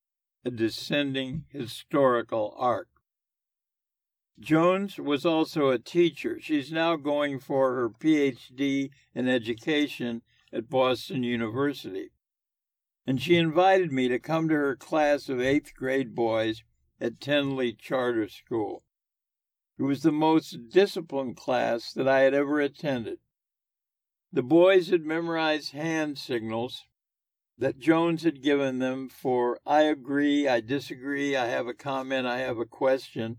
[0.45, 2.89] a descending historical arc.
[4.41, 6.39] Jones was also a teacher.
[6.41, 10.23] She's now going for her PhD in education
[10.53, 12.11] at Boston University.
[13.07, 16.63] And she invited me to come to her class of eighth grade boys
[17.01, 18.85] at Tindley Charter School.
[19.83, 23.19] It was the most disciplined class that I had ever attended.
[24.33, 26.85] The boys had memorized hand signals
[27.59, 32.39] that Jones had given them for I agree, I disagree, I have a comment, I
[32.39, 33.39] have a question.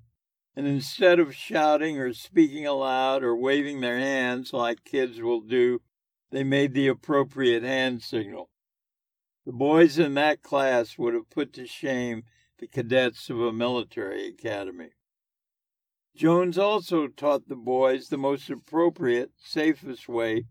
[0.53, 5.79] And instead of shouting or speaking aloud or waving their hands like kids will do,
[6.29, 8.49] they made the appropriate hand signal.
[9.45, 12.23] The boys in that class would have put to shame
[12.57, 14.89] the cadets of a military academy.
[16.15, 20.45] Jones also taught the boys the most appropriate, safest way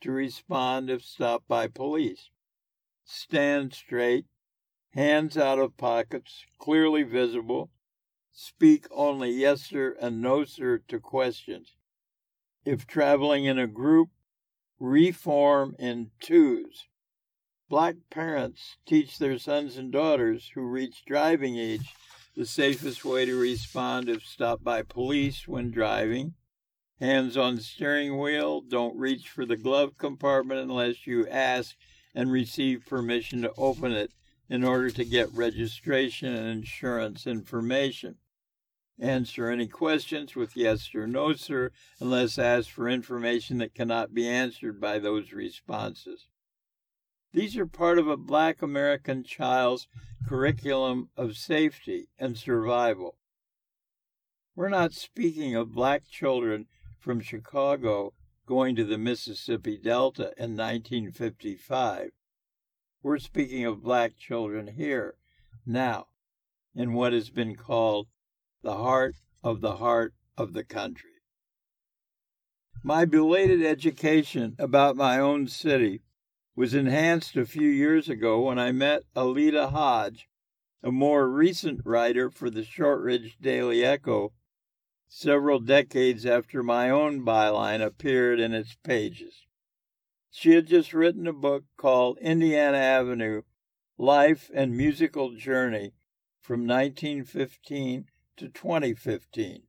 [0.00, 2.30] to respond if stopped by police.
[3.04, 4.26] Stand straight,
[4.90, 7.70] hands out of pockets, clearly visible.
[8.32, 11.76] Speak only yes, sir, and no, sir to questions.
[12.64, 14.10] If traveling in a group,
[14.80, 16.88] reform in twos.
[17.68, 21.94] Black parents teach their sons and daughters who reach driving age
[22.36, 26.34] the safest way to respond if stopped by police when driving
[27.00, 28.62] Hands on steering wheel.
[28.62, 31.76] Don't reach for the glove compartment unless you ask
[32.14, 34.12] and receive permission to open it
[34.48, 38.16] in order to get registration and insurance information.
[38.98, 41.70] Answer any questions with yes or no, sir,
[42.00, 46.28] unless asked for information that cannot be answered by those responses.
[47.32, 49.88] These are part of a black American child's
[50.26, 53.18] curriculum of safety and survival.
[54.54, 56.66] We're not speaking of black children
[56.98, 58.14] from Chicago
[58.46, 62.10] going to the Mississippi Delta in 1955.
[63.02, 65.14] We're speaking of black children here,
[65.64, 66.06] now,
[66.74, 68.08] in what has been called
[68.62, 71.10] the heart of the heart of the country.
[72.82, 76.02] My belated education about my own city
[76.56, 80.26] was enhanced a few years ago when I met Alida Hodge,
[80.82, 84.32] a more recent writer for the Shortridge Daily Echo
[85.08, 89.44] several decades after my own byline appeared in its pages.
[90.30, 93.42] She had just written a book called Indiana Avenue
[93.98, 95.92] Life and Musical Journey
[96.40, 99.62] from 1915 to 2015.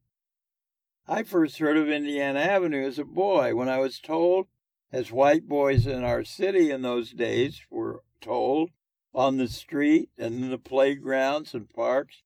[1.07, 4.47] I first heard of Indiana Avenue as a boy when I was told,
[4.91, 8.71] as white boys in our city in those days were told,
[9.13, 12.23] on the street and in the playgrounds and parks,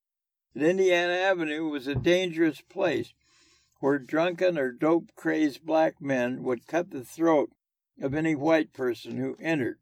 [0.53, 3.13] that Indiana Avenue was a dangerous place
[3.79, 7.51] where drunken or dope crazed black men would cut the throat
[8.01, 9.79] of any white person who entered.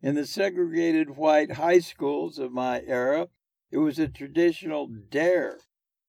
[0.00, 3.28] In the segregated white high schools of my era,
[3.70, 5.58] it was a traditional dare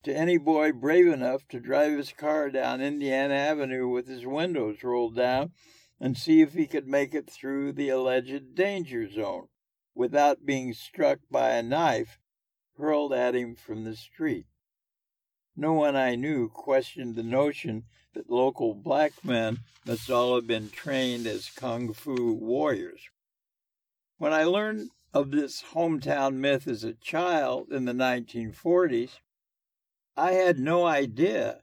[0.03, 4.83] to any boy brave enough to drive his car down Indiana Avenue with his windows
[4.83, 5.51] rolled down
[5.99, 9.47] and see if he could make it through the alleged danger zone
[9.95, 12.19] without being struck by a knife
[12.77, 14.47] hurled at him from the street.
[15.55, 17.83] No one I knew questioned the notion
[18.13, 23.09] that local black men must all have been trained as kung fu warriors.
[24.17, 29.19] When I learned of this hometown myth as a child in the 1940s,
[30.15, 31.61] I had no idea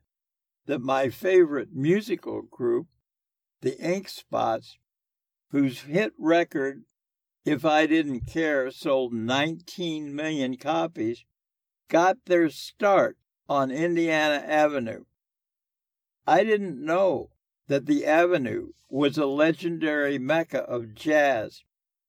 [0.66, 2.88] that my favorite musical group,
[3.60, 4.78] the Ink Spots,
[5.50, 6.84] whose hit record
[7.44, 11.24] if I Didn't Care sold 19 million copies,
[11.88, 13.16] got their start
[13.48, 15.04] on Indiana Avenue.
[16.26, 17.30] I didn't know
[17.68, 21.62] that the Avenue was a legendary mecca of jazz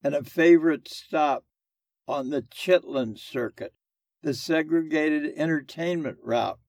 [0.03, 1.45] and a favorite stop
[2.07, 3.73] on the Chitlin Circuit,
[4.21, 6.59] the segregated entertainment route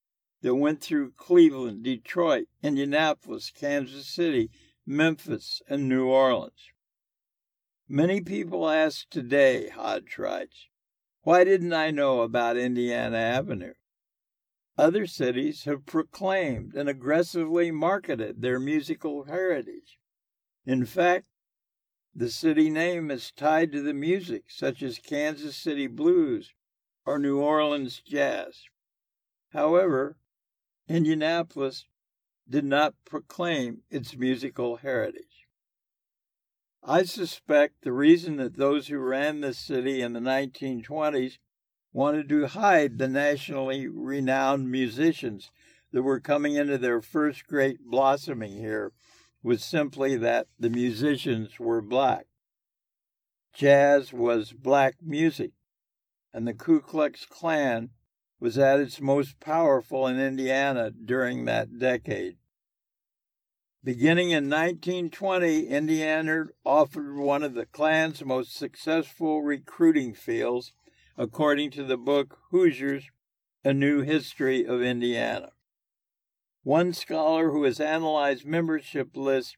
[0.42, 4.50] that went through Cleveland, Detroit, Indianapolis, Kansas City,
[4.86, 6.70] Memphis, and New Orleans.
[7.88, 10.68] Many people ask today, Hodge writes,
[11.22, 13.74] why didn't I know about Indiana Avenue?
[14.76, 19.98] Other cities have proclaimed and aggressively marketed their musical heritage.
[20.64, 21.26] In fact,
[22.14, 26.54] the city name is tied to the music, such as Kansas City blues
[27.04, 28.64] or New Orleans jazz.
[29.52, 30.16] However,
[30.88, 31.86] Indianapolis
[32.48, 35.46] did not proclaim its musical heritage.
[36.82, 41.38] I suspect the reason that those who ran this city in the 1920s
[41.92, 45.50] wanted to hide the nationally renowned musicians
[45.92, 48.92] that were coming into their first great blossoming here
[49.42, 52.26] was simply that the musicians were black.
[53.52, 55.52] Jazz was black music,
[56.32, 57.90] and the Ku Klux Klan
[58.40, 62.36] was at its most powerful in Indiana during that decade.
[63.84, 70.72] Beginning in 1920, Indiana offered one of the Klan's most successful recruiting fields,
[71.16, 73.10] according to the book Hoosiers
[73.64, 75.50] A New History of Indiana.
[76.62, 79.56] One scholar who has analyzed membership lists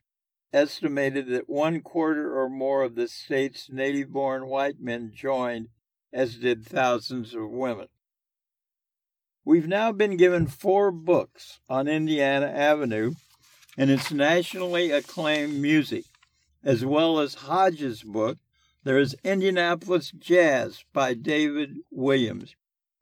[0.54, 5.68] estimated that one quarter or more of the state's native born white men joined,
[6.14, 7.88] as did thousands of women.
[9.44, 13.14] We've now been given four books on Indiana Avenue
[13.76, 16.04] and its nationally acclaimed music,
[16.62, 18.38] as well as Hodges' book,
[18.84, 22.54] there is Indianapolis Jazz by David Williams,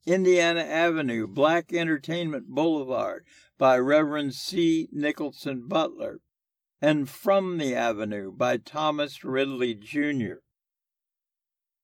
[0.07, 3.27] Indiana Avenue, Black Entertainment Boulevard
[3.59, 4.89] by Reverend C.
[4.91, 6.21] Nicholson Butler,
[6.81, 10.37] and From the Avenue by Thomas Ridley Jr.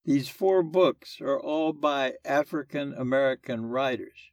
[0.09, 4.31] These four books are all by African American writers.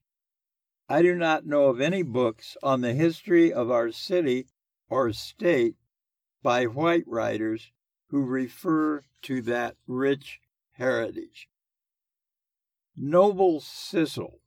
[0.88, 4.48] I do not know of any books on the history of our city
[4.88, 5.76] or state
[6.42, 7.74] by white writers
[8.08, 10.40] who refer to that rich
[10.76, 11.50] heritage.
[12.96, 14.40] Noble Sissle,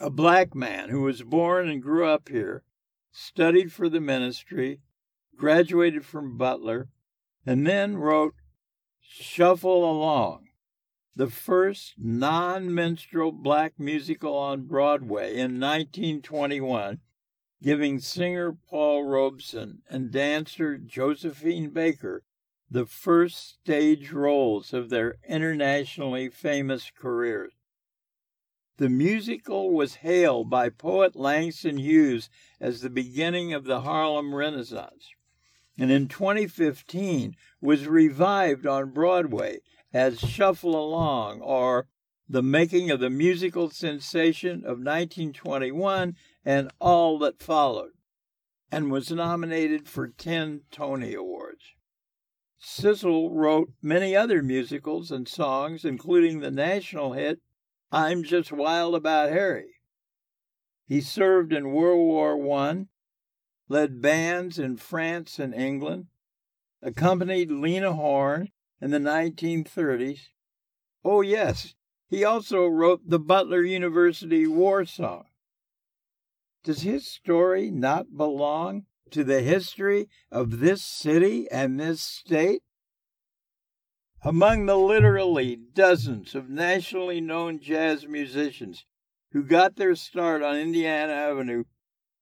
[0.00, 2.64] a black man who was born and grew up here,
[3.12, 4.80] studied for the ministry,
[5.36, 6.88] graduated from Butler,
[7.46, 8.34] and then wrote
[9.12, 10.50] Shuffle Along,
[11.16, 17.00] the first non minstrel black musical on Broadway in 1921,
[17.60, 22.22] giving singer Paul Robeson and dancer Josephine Baker
[22.70, 27.54] the first stage roles of their internationally famous careers.
[28.76, 32.30] The musical was hailed by poet Langston Hughes
[32.60, 35.10] as the beginning of the Harlem Renaissance,
[35.76, 39.60] and in 2015 was revived on Broadway
[39.92, 41.88] as Shuffle Along or
[42.28, 47.92] The Making of the Musical Sensation of 1921 and All That Followed,
[48.70, 51.74] and was nominated for 10 Tony Awards.
[52.62, 57.40] Sissle wrote many other musicals and songs, including the national hit
[57.90, 59.74] I'm Just Wild About Harry.
[60.86, 62.86] He served in World War I,
[63.68, 66.06] led bands in France and England,
[66.82, 68.48] accompanied Lena Horne
[68.80, 70.20] in the 1930s.
[71.04, 71.74] Oh, yes,
[72.08, 75.24] he also wrote the Butler University War Song.
[76.64, 82.62] Does his story not belong to the history of this city and this state?
[84.22, 88.84] Among the literally dozens of nationally known jazz musicians
[89.32, 91.64] who got their start on Indiana Avenue,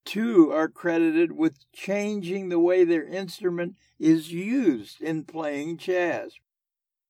[0.05, 6.33] two are credited with changing the way their instrument is used in playing jazz.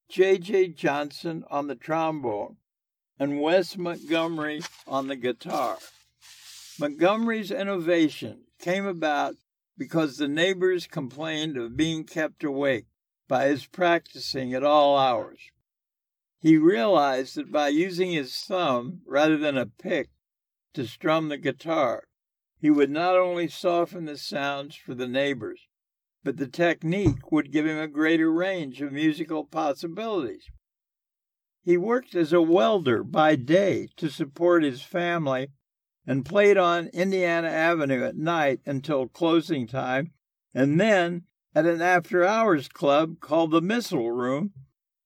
[0.09, 0.69] J.J.
[0.69, 2.57] Johnson on the trombone,
[3.19, 5.77] and Wes Montgomery on the guitar.
[6.79, 9.35] Montgomery's innovation came about
[9.77, 12.85] because the neighbors complained of being kept awake
[13.27, 15.39] by his practicing at all hours.
[16.41, 20.09] He realized that by using his thumb rather than a pick
[20.73, 22.05] to strum the guitar,
[22.59, 25.67] he would not only soften the sounds for the neighbors,
[26.23, 30.49] but the technique would give him a greater range of musical possibilities.
[31.63, 35.49] He worked as a welder by day to support his family
[36.05, 40.11] and played on Indiana Avenue at night until closing time,
[40.53, 41.23] and then
[41.55, 44.51] at an after hours club called the Missile Room,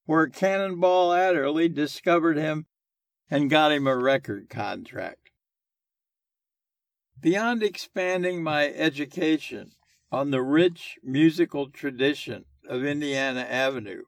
[0.06, 2.66] where Cannonball Adderley discovered him
[3.30, 5.23] and got him a record contract.
[7.24, 9.72] Beyond expanding my education
[10.12, 14.04] on the rich musical tradition of Indiana Avenue,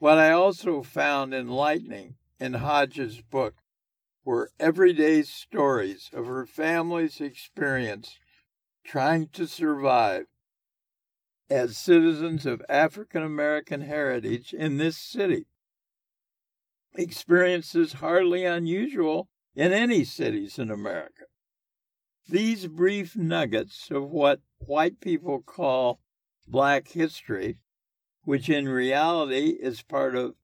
[0.00, 3.54] what I also found enlightening in Hodges' book
[4.24, 8.18] were everyday stories of her family's experience
[8.84, 10.24] trying to survive
[11.48, 15.46] as citizens of African American heritage in this city.
[16.96, 21.17] Experiences hardly unusual in any cities in America.
[22.30, 26.02] These brief nuggets of what white people call
[26.46, 27.56] Black history,
[28.24, 30.34] which in reality is part of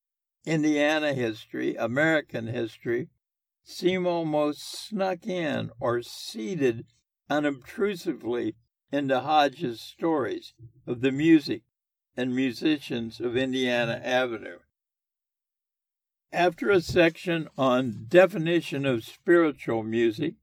[0.46, 3.10] Indiana history, American history,
[3.64, 6.86] seem almost snuck in or seeded
[7.28, 8.54] unobtrusively
[8.90, 10.54] into Hodges' stories
[10.86, 11.64] of the music
[12.16, 14.60] and musicians of Indiana Avenue.
[16.32, 20.36] After a section on definition of spiritual music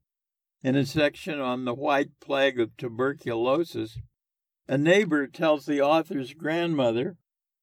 [0.64, 3.98] In a section on the white plague of tuberculosis,
[4.68, 7.16] a neighbor tells the author's grandmother,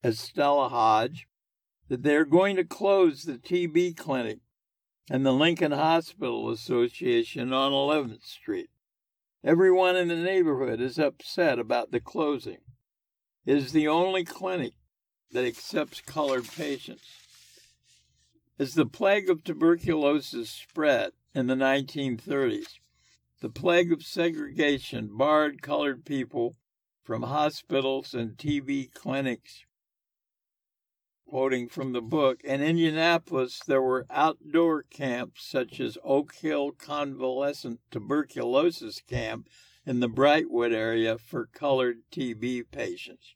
[0.04, 1.26] Estella Hodge,
[1.88, 4.40] that they are going to close the TB clinic
[5.10, 8.70] and the Lincoln Hospital Association on 11th Street.
[9.46, 12.60] Everyone in the neighborhood is upset about the closing.
[13.46, 14.74] It is the only clinic
[15.32, 17.08] that accepts colored patients.
[18.60, 22.79] As the plague of tuberculosis spread in the 1930s,
[23.42, 26.58] the plague of segregation barred colored people
[27.04, 29.64] from hospitals and TB clinics.
[31.26, 37.80] Quoting from the book, in Indianapolis, there were outdoor camps such as Oak Hill Convalescent
[37.92, 39.48] Tuberculosis Camp
[39.86, 43.36] in the Brightwood area for colored TB patients.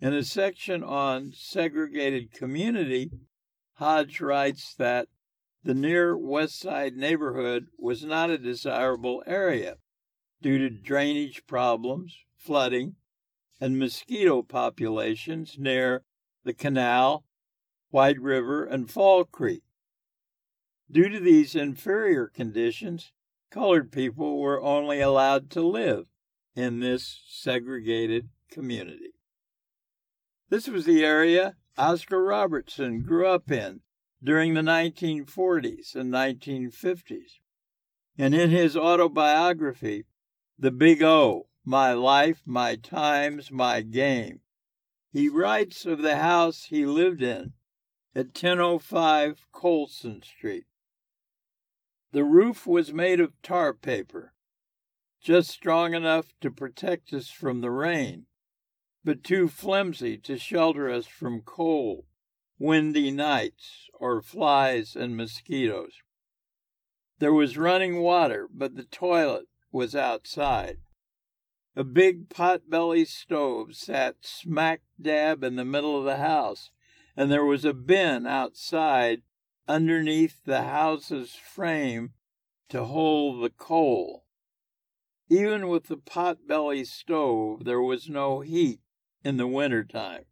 [0.00, 3.10] In a section on segregated community,
[3.74, 5.08] Hodge writes that
[5.64, 9.76] the near West Side neighborhood was not a desirable area
[10.42, 12.96] due to drainage problems, flooding,
[13.60, 16.04] and mosquito populations near
[16.44, 17.24] the canal,
[17.90, 19.62] White River, and Fall Creek.
[20.90, 23.12] Due to these inferior conditions,
[23.50, 26.04] colored people were only allowed to live
[26.54, 29.14] in this segregated community.
[30.50, 33.80] This was the area Oscar Robertson grew up in
[34.24, 37.40] during the 1940s and 1950s.
[38.16, 40.06] And in his autobiography,
[40.58, 44.40] The Big O My Life, My Times, My Game,
[45.12, 47.52] he writes of the house he lived in
[48.14, 50.64] at 1005 Colson Street.
[52.12, 54.32] The roof was made of tar paper,
[55.20, 58.26] just strong enough to protect us from the rain,
[59.04, 62.04] but too flimsy to shelter us from cold,
[62.58, 65.92] windy nights or flies and mosquitoes.
[67.18, 70.78] There was running water, but the toilet was outside.
[71.76, 76.70] A big pot-belly stove sat smack dab in the middle of the house,
[77.16, 79.22] and there was a bin outside
[79.66, 82.12] underneath the house's frame
[82.68, 84.24] to hold the coal.
[85.28, 88.80] Even with the pot-belly stove, there was no heat
[89.24, 90.24] in the winter time.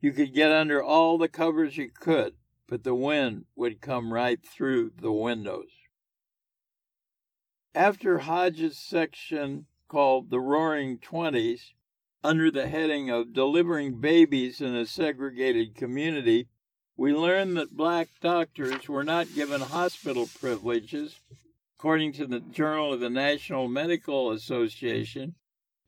[0.00, 2.34] You could get under all the covers you could,
[2.66, 5.68] but the wind would come right through the windows.
[7.74, 11.74] After Hodges' section called The Roaring Twenties,
[12.24, 16.48] under the heading of Delivering Babies in a Segregated Community,
[16.96, 21.18] we learned that black doctors were not given hospital privileges.
[21.78, 25.34] According to the Journal of the National Medical Association,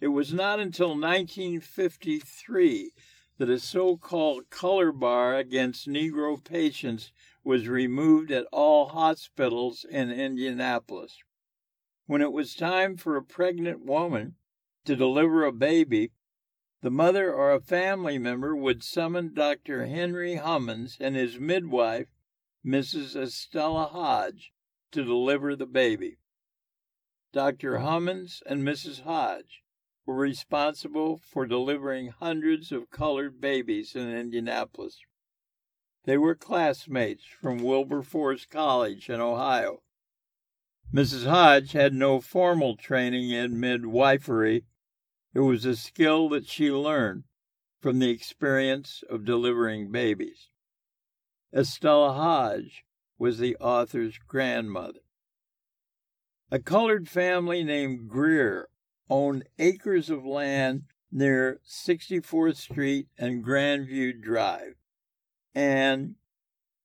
[0.00, 2.92] it was not until 1953
[3.42, 7.10] that a so called color bar against Negro patients
[7.42, 11.18] was removed at all hospitals in Indianapolis.
[12.06, 14.36] When it was time for a pregnant woman
[14.84, 16.12] to deliver a baby,
[16.82, 19.86] the mother or a family member would summon Dr.
[19.86, 22.06] Henry Hummons and his midwife,
[22.64, 23.20] Mrs.
[23.20, 24.52] Estella Hodge,
[24.92, 26.18] to deliver the baby.
[27.32, 27.78] Dr.
[27.78, 29.02] Hummons and Mrs.
[29.02, 29.64] Hodge
[30.04, 34.98] were responsible for delivering hundreds of colored babies in Indianapolis.
[36.04, 39.82] They were classmates from Wilberforce College in Ohio.
[40.92, 41.26] Mrs.
[41.26, 44.64] Hodge had no formal training in midwifery.
[45.32, 47.24] It was a skill that she learned
[47.80, 50.48] from the experience of delivering babies.
[51.54, 52.84] Estella Hodge
[53.18, 55.00] was the author's grandmother.
[56.50, 58.68] A colored family named Greer
[59.12, 64.76] owned acres of land near 64th Street and Grandview Drive,
[65.54, 66.14] and,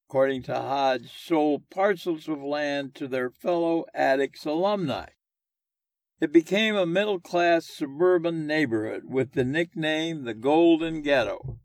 [0.05, 5.05] according to Hodge, sold parcels of land to their fellow Attucks alumni.
[6.19, 11.59] It became a middle class suburban neighborhood with the nickname the Golden Ghetto.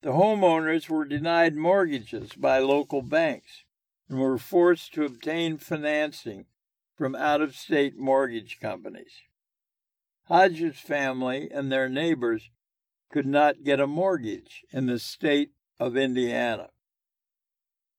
[0.00, 3.64] The homeowners were denied mortgages by local banks
[4.08, 6.46] and were forced to obtain financing
[6.96, 9.12] from out of state mortgage companies.
[10.30, 12.50] Hodges family and their neighbors
[13.10, 15.50] could not get a mortgage in the state
[15.80, 16.68] of Indiana.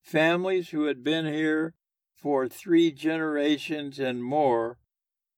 [0.02, 1.74] Families who had been here
[2.16, 4.78] for three generations and more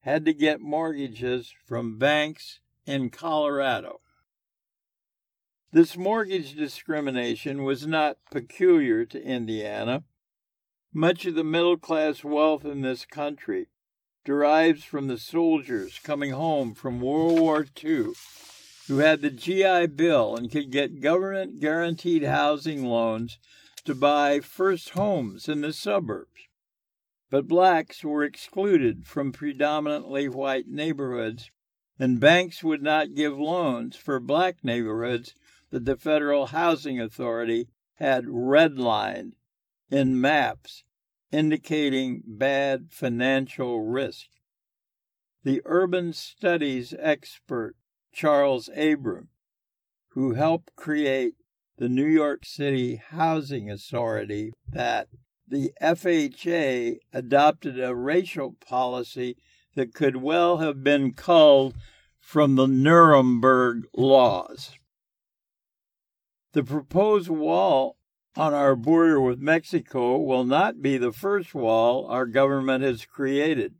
[0.01, 4.01] had to get mortgages from banks in Colorado.
[5.71, 10.03] This mortgage discrimination was not peculiar to Indiana.
[10.93, 13.69] Much of the middle class wealth in this country
[14.25, 18.13] derives from the soldiers coming home from World War II
[18.87, 23.39] who had the GI Bill and could get government guaranteed housing loans
[23.85, 26.47] to buy first homes in the suburbs.
[27.29, 31.49] but blacks were excluded from predominantly white neighborhoods,
[31.97, 35.33] and banks would not give loans for black neighborhoods
[35.71, 39.33] that the Federal Housing Authority had redlined
[39.89, 40.83] in maps
[41.33, 44.27] indicating bad financial risk.
[45.43, 47.75] The urban studies expert
[48.13, 49.29] Charles Abram,
[50.09, 51.33] who helped create
[51.77, 55.07] the New York City Housing Authority, that
[55.47, 59.35] the FHA adopted a racial policy
[59.75, 61.73] that could well have been culled
[62.19, 64.77] from the Nuremberg laws.
[66.53, 67.97] The proposed wall
[68.35, 73.75] on our border with Mexico will not be the first wall our government has created.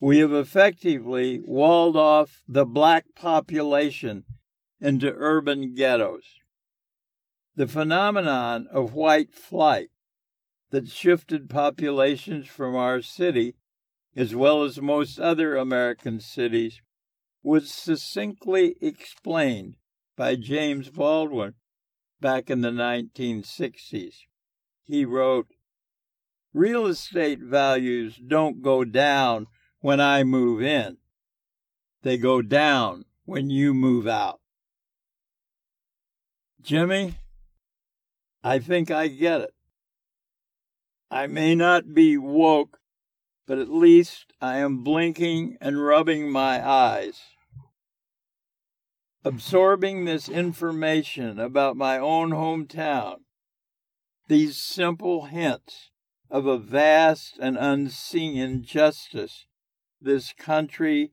[0.00, 4.24] We have effectively walled off the black population
[4.80, 6.24] into urban ghettos.
[7.54, 9.90] The phenomenon of white flight
[10.70, 13.54] that shifted populations from our city,
[14.16, 16.80] as well as most other American cities,
[17.42, 19.76] was succinctly explained
[20.16, 21.54] by James Baldwin
[22.22, 24.14] back in the 1960s.
[24.84, 25.48] He wrote,
[26.54, 29.48] Real estate values don't go down
[29.80, 30.96] when I move in.
[32.02, 34.40] They go down when you move out.
[36.60, 37.16] Jimmy,
[38.42, 39.54] I think I get it.
[41.10, 42.78] I may not be woke,
[43.46, 47.20] but at least I am blinking and rubbing my eyes.
[49.24, 53.18] Absorbing this information about my own hometown,
[54.26, 55.90] these simple hints
[56.28, 59.46] of a vast and unseen injustice
[60.00, 61.12] this country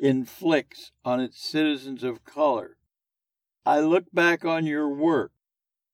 [0.00, 2.76] inflicts on its citizens of color.
[3.64, 5.30] I look back on your work,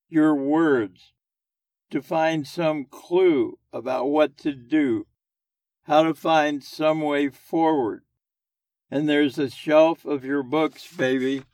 [0.09, 1.13] your words,
[1.91, 5.07] to find some clue about what to do,
[5.83, 8.05] how to find some way forward.
[8.91, 11.45] And there's a shelf of your books, baby,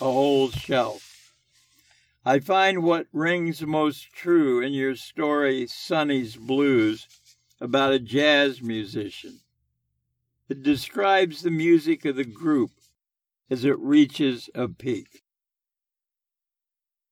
[0.00, 1.34] a whole shelf.
[2.24, 7.06] I find what rings most true in your story, Sonny's Blues,
[7.60, 9.40] about a jazz musician.
[10.48, 12.70] It describes the music of the group
[13.50, 15.22] as it reaches a peak.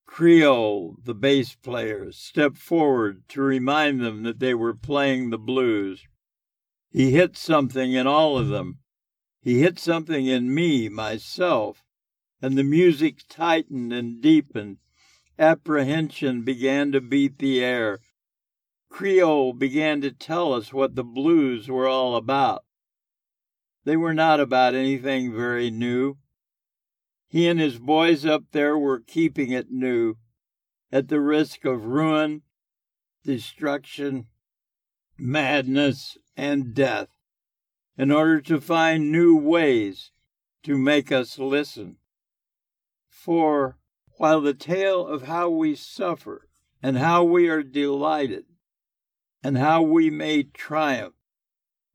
[0.05, 6.07] Creole, the bass player, stepped forward to remind them that they were playing the blues.
[6.89, 8.79] He hit something in all of them.
[9.45, 11.83] He hit something in me, myself,
[12.41, 14.79] and the music tightened and deepened.
[15.37, 17.99] Apprehension began to beat the air.
[18.89, 22.65] Creole began to tell us what the blues were all about.
[23.83, 26.17] They were not about anything very new.
[27.27, 30.15] He and his boys up there were keeping it new
[30.91, 32.41] at the risk of ruin,
[33.23, 34.25] destruction,
[35.19, 37.14] madness, and death
[37.97, 40.11] in order to find new ways
[40.63, 41.97] to make us listen.
[43.09, 43.77] For
[44.17, 46.47] while the tale of how we suffer
[46.81, 48.45] and how we are delighted
[49.43, 51.15] and how we may triumph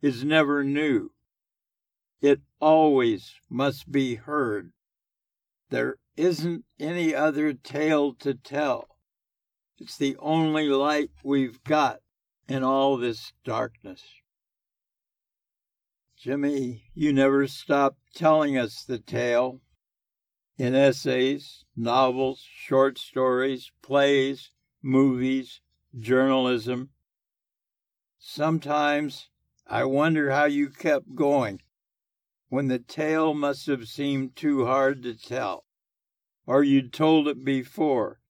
[0.00, 1.12] is never new,
[2.20, 4.72] it always must be heard
[5.70, 8.88] there isn't any other tale to tell.
[9.78, 12.00] It's the only light we've got
[12.48, 14.02] in all this darkness.
[16.22, 19.62] Jimmy, you never stop telling us the tale.
[20.58, 24.50] In essays, novels, short stories, plays,
[24.82, 25.62] movies,
[25.98, 26.90] journalism.
[28.18, 29.30] Sometimes
[29.66, 31.62] I wonder how you kept going
[32.50, 35.64] when the tale must have seemed too hard to tell,
[36.44, 38.20] or you'd told it before,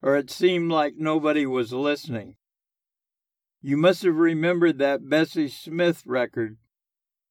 [0.00, 2.36] or it seemed like nobody was listening.
[3.60, 6.56] You must have remembered that Bessie Smith record,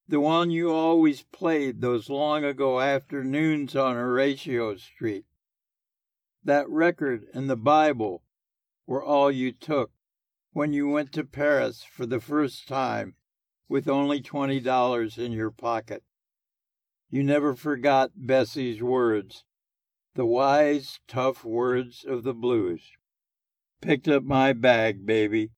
[0.07, 5.25] the one you always played those long ago afternoons on Horatio Street.
[6.43, 8.23] That record and the Bible
[8.85, 9.91] were all you took
[10.51, 13.15] when you went to Paris for the first time
[13.69, 16.03] with only $20 in your pocket.
[17.09, 19.45] You never forgot Bessie's words,
[20.15, 22.91] the wise, tough words of the blues.
[23.81, 25.51] Picked up my bag, baby,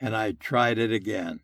[0.00, 1.40] and I tried it again.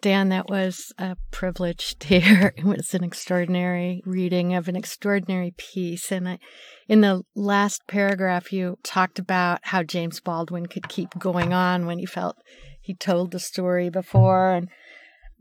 [0.00, 2.54] Dan, that was a privilege to hear.
[2.58, 6.12] It was an extraordinary reading of an extraordinary piece.
[6.12, 6.38] And I,
[6.88, 11.98] in the last paragraph, you talked about how James Baldwin could keep going on when
[11.98, 12.36] he felt
[12.80, 14.52] he told the story before.
[14.52, 14.68] And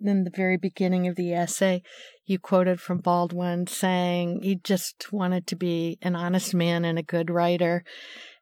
[0.01, 1.83] in the very beginning of the essay,
[2.25, 7.03] you quoted from Baldwin saying he just wanted to be an honest man and a
[7.03, 7.83] good writer.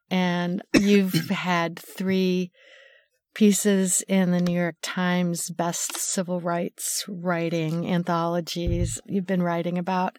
[0.09, 2.51] And you've had three
[3.35, 8.99] pieces in the New York Times best civil rights writing anthologies.
[9.05, 10.17] You've been writing about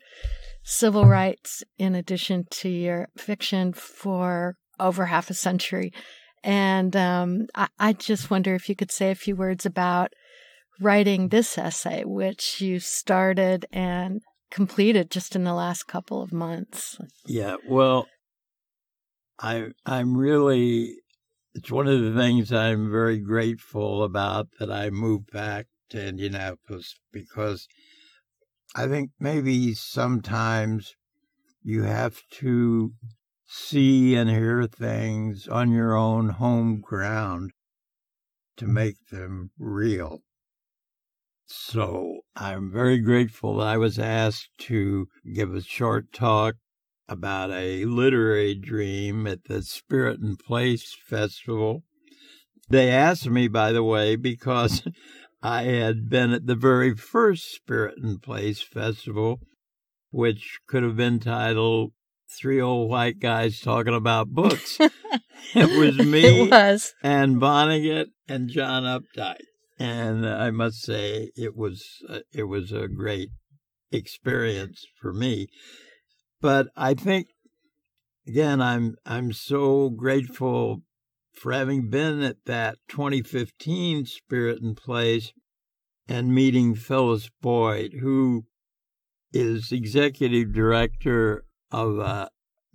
[0.63, 5.93] civil rights in addition to your fiction for over half a century.
[6.45, 10.13] And um, I, I just wonder if you could say a few words about
[10.81, 16.99] writing this essay, which you started and completed just in the last couple of months.
[17.25, 18.07] Yeah, well,
[19.41, 20.97] I I'm really
[21.57, 26.97] it's one of the things I'm very grateful about that I moved back to Indianapolis
[27.11, 27.67] because
[28.75, 30.97] I think maybe sometimes
[31.63, 32.93] you have to
[33.47, 37.53] see and hear things on your own home ground
[38.59, 40.21] to make them real.
[41.47, 46.57] So I'm very grateful that I was asked to give a short talk
[47.09, 51.85] about a literary dream at the Spirit and Place Festival.
[52.69, 54.83] They asked me, by the way, because
[55.43, 59.41] I had been at the very first Spirit and Place Festival,
[60.11, 61.93] which could have been titled
[62.29, 64.79] Three Old White Guys Talking About Books.
[65.55, 66.95] it was me it was.
[67.03, 69.37] and Vonnegut and John Updike.
[69.79, 73.29] And I must say, it was uh, it was a great
[73.93, 75.49] experience for me.
[76.47, 77.31] But I think
[78.25, 80.83] again, I'm I'm so grateful
[81.33, 85.33] for having been at that 2015 Spirit and Place
[86.07, 88.45] and meeting Phyllis Boyd, who
[89.33, 92.29] is executive director of uh,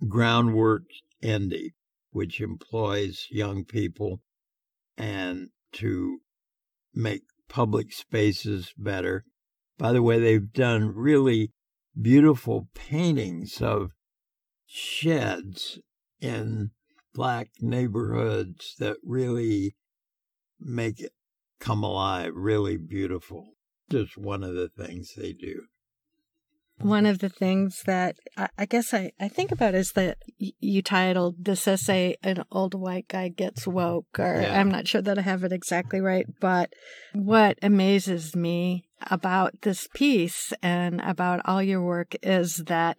[0.06, 0.82] Groundwork
[1.22, 1.72] Indy,
[2.10, 4.20] which employs young people
[4.98, 6.18] and to
[6.92, 9.24] make public spaces better.
[9.78, 11.52] By the way, they've done really
[12.00, 13.92] beautiful paintings of
[14.66, 15.78] sheds
[16.20, 16.70] in
[17.14, 19.76] black neighborhoods that really
[20.58, 21.12] make it
[21.60, 23.54] come alive, really beautiful.
[23.90, 25.64] Just one of the things they do.
[26.82, 30.82] One of the things that I, I guess I, I think about is that you
[30.82, 34.58] titled this essay, An Old White Guy Gets Woke, or Yeah.
[34.58, 36.72] I'm not sure that I have it exactly right, but
[37.14, 42.98] what amazes me about this piece and about all your work is that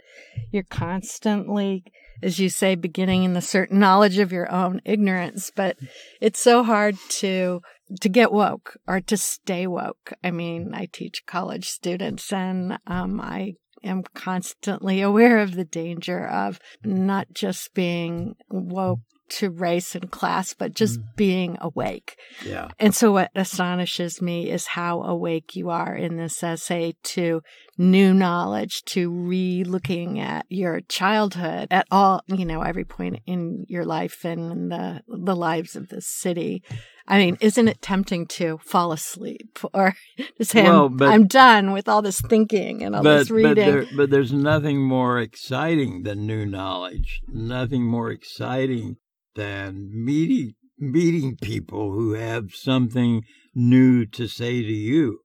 [0.52, 1.84] you're constantly,
[2.22, 5.78] as you say, beginning in the certain knowledge of your own ignorance, but
[6.22, 7.62] it's so hard to
[8.02, 10.14] to get woke or to stay woke.
[10.24, 16.26] I mean, I teach college students and um, I am constantly aware of the danger
[16.28, 22.18] of not just being woke to race and class, but just being awake.
[22.46, 22.70] Yeah.
[22.80, 27.42] And so what astonishes me is how awake you are in this essay to
[27.78, 33.86] new knowledge, to re-looking at your childhood at all, you know, every point in your
[33.86, 36.64] life and the, the lives of this city.
[37.08, 39.96] I mean, isn't it tempting to fall asleep or
[40.38, 43.32] to say, Well, I'm, but- I'm done with all this thinking and all but, this
[43.32, 43.56] reading?
[43.56, 47.22] But, there, but there's nothing more exciting than new knowledge.
[47.28, 48.98] Nothing more exciting
[49.36, 55.20] than meeting meeting people who have something new to say to you.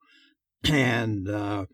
[0.65, 1.67] And uh,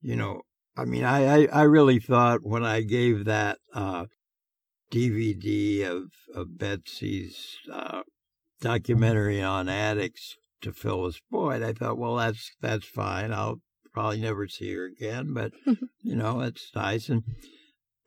[0.00, 0.42] you know,
[0.76, 4.06] I mean, I, I, I really thought when I gave that uh,
[4.90, 8.02] DVD of of Betsy's uh,
[8.60, 13.32] documentary on Attucks to Phyllis Boyd, I thought, well, that's that's fine.
[13.32, 13.60] I'll
[13.92, 15.52] probably never see her again, but
[16.02, 17.08] you know, it's nice.
[17.08, 17.24] And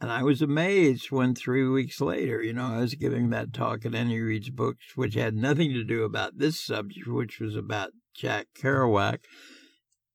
[0.04, 3.86] and I was amazed when three weeks later, you know, I was giving that talk
[3.86, 7.92] at Indy Reads Books, which had nothing to do about this subject, which was about
[8.14, 9.20] Jack Kerouac.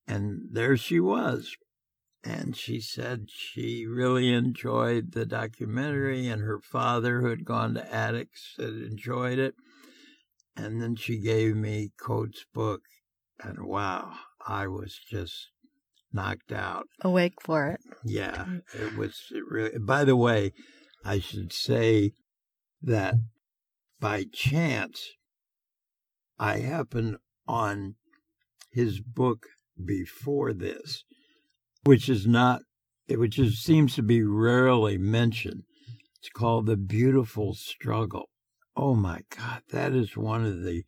[0.07, 1.57] And there she was.
[2.25, 7.95] And she said she really enjoyed the documentary, and her father, who had gone to
[7.95, 9.55] Attucks, had enjoyed it.
[10.57, 12.83] And then she gave me Coates' book,
[13.41, 14.13] and wow,
[14.47, 15.51] I was just
[16.13, 16.89] knocked out.
[17.03, 17.81] Awake for it.
[18.05, 18.63] Yeah, mm.
[18.75, 19.79] it was it really.
[19.79, 20.53] By the way,
[21.05, 22.13] I should say
[22.83, 23.15] that
[24.01, 25.11] by chance,
[26.39, 27.95] I happened on
[28.73, 29.47] his book
[29.85, 31.05] before this,
[31.85, 32.63] which is not,
[33.09, 35.63] which is, seems to be rarely mentioned.
[36.21, 38.29] It's called The Beautiful Struggle.
[38.77, 40.85] Oh my God, that is one of the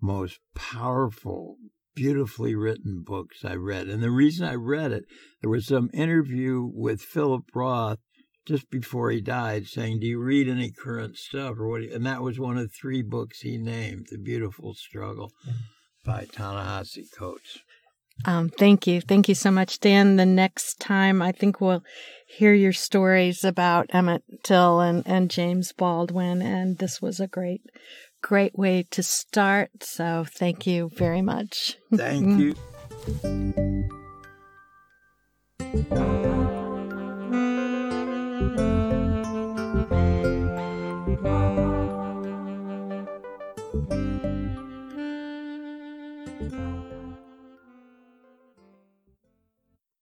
[0.00, 1.56] most powerful,
[1.94, 3.88] beautifully written books I read.
[3.88, 5.04] And the reason I read it,
[5.40, 7.98] there was some interview with Philip Roth
[8.46, 11.82] just before he died saying, Do you read any current stuff or what?
[11.82, 15.58] And that was one of three books he named, The Beautiful Struggle mm-hmm.
[16.04, 17.58] by Ta-Nehisi Coates.
[18.24, 19.00] Um, thank you.
[19.00, 20.16] Thank you so much, Dan.
[20.16, 21.84] The next time I think we'll
[22.26, 26.42] hear your stories about Emmett Till and, and James Baldwin.
[26.42, 27.62] And this was a great,
[28.22, 29.70] great way to start.
[29.82, 31.76] So thank you very much.
[31.94, 32.54] Thank you.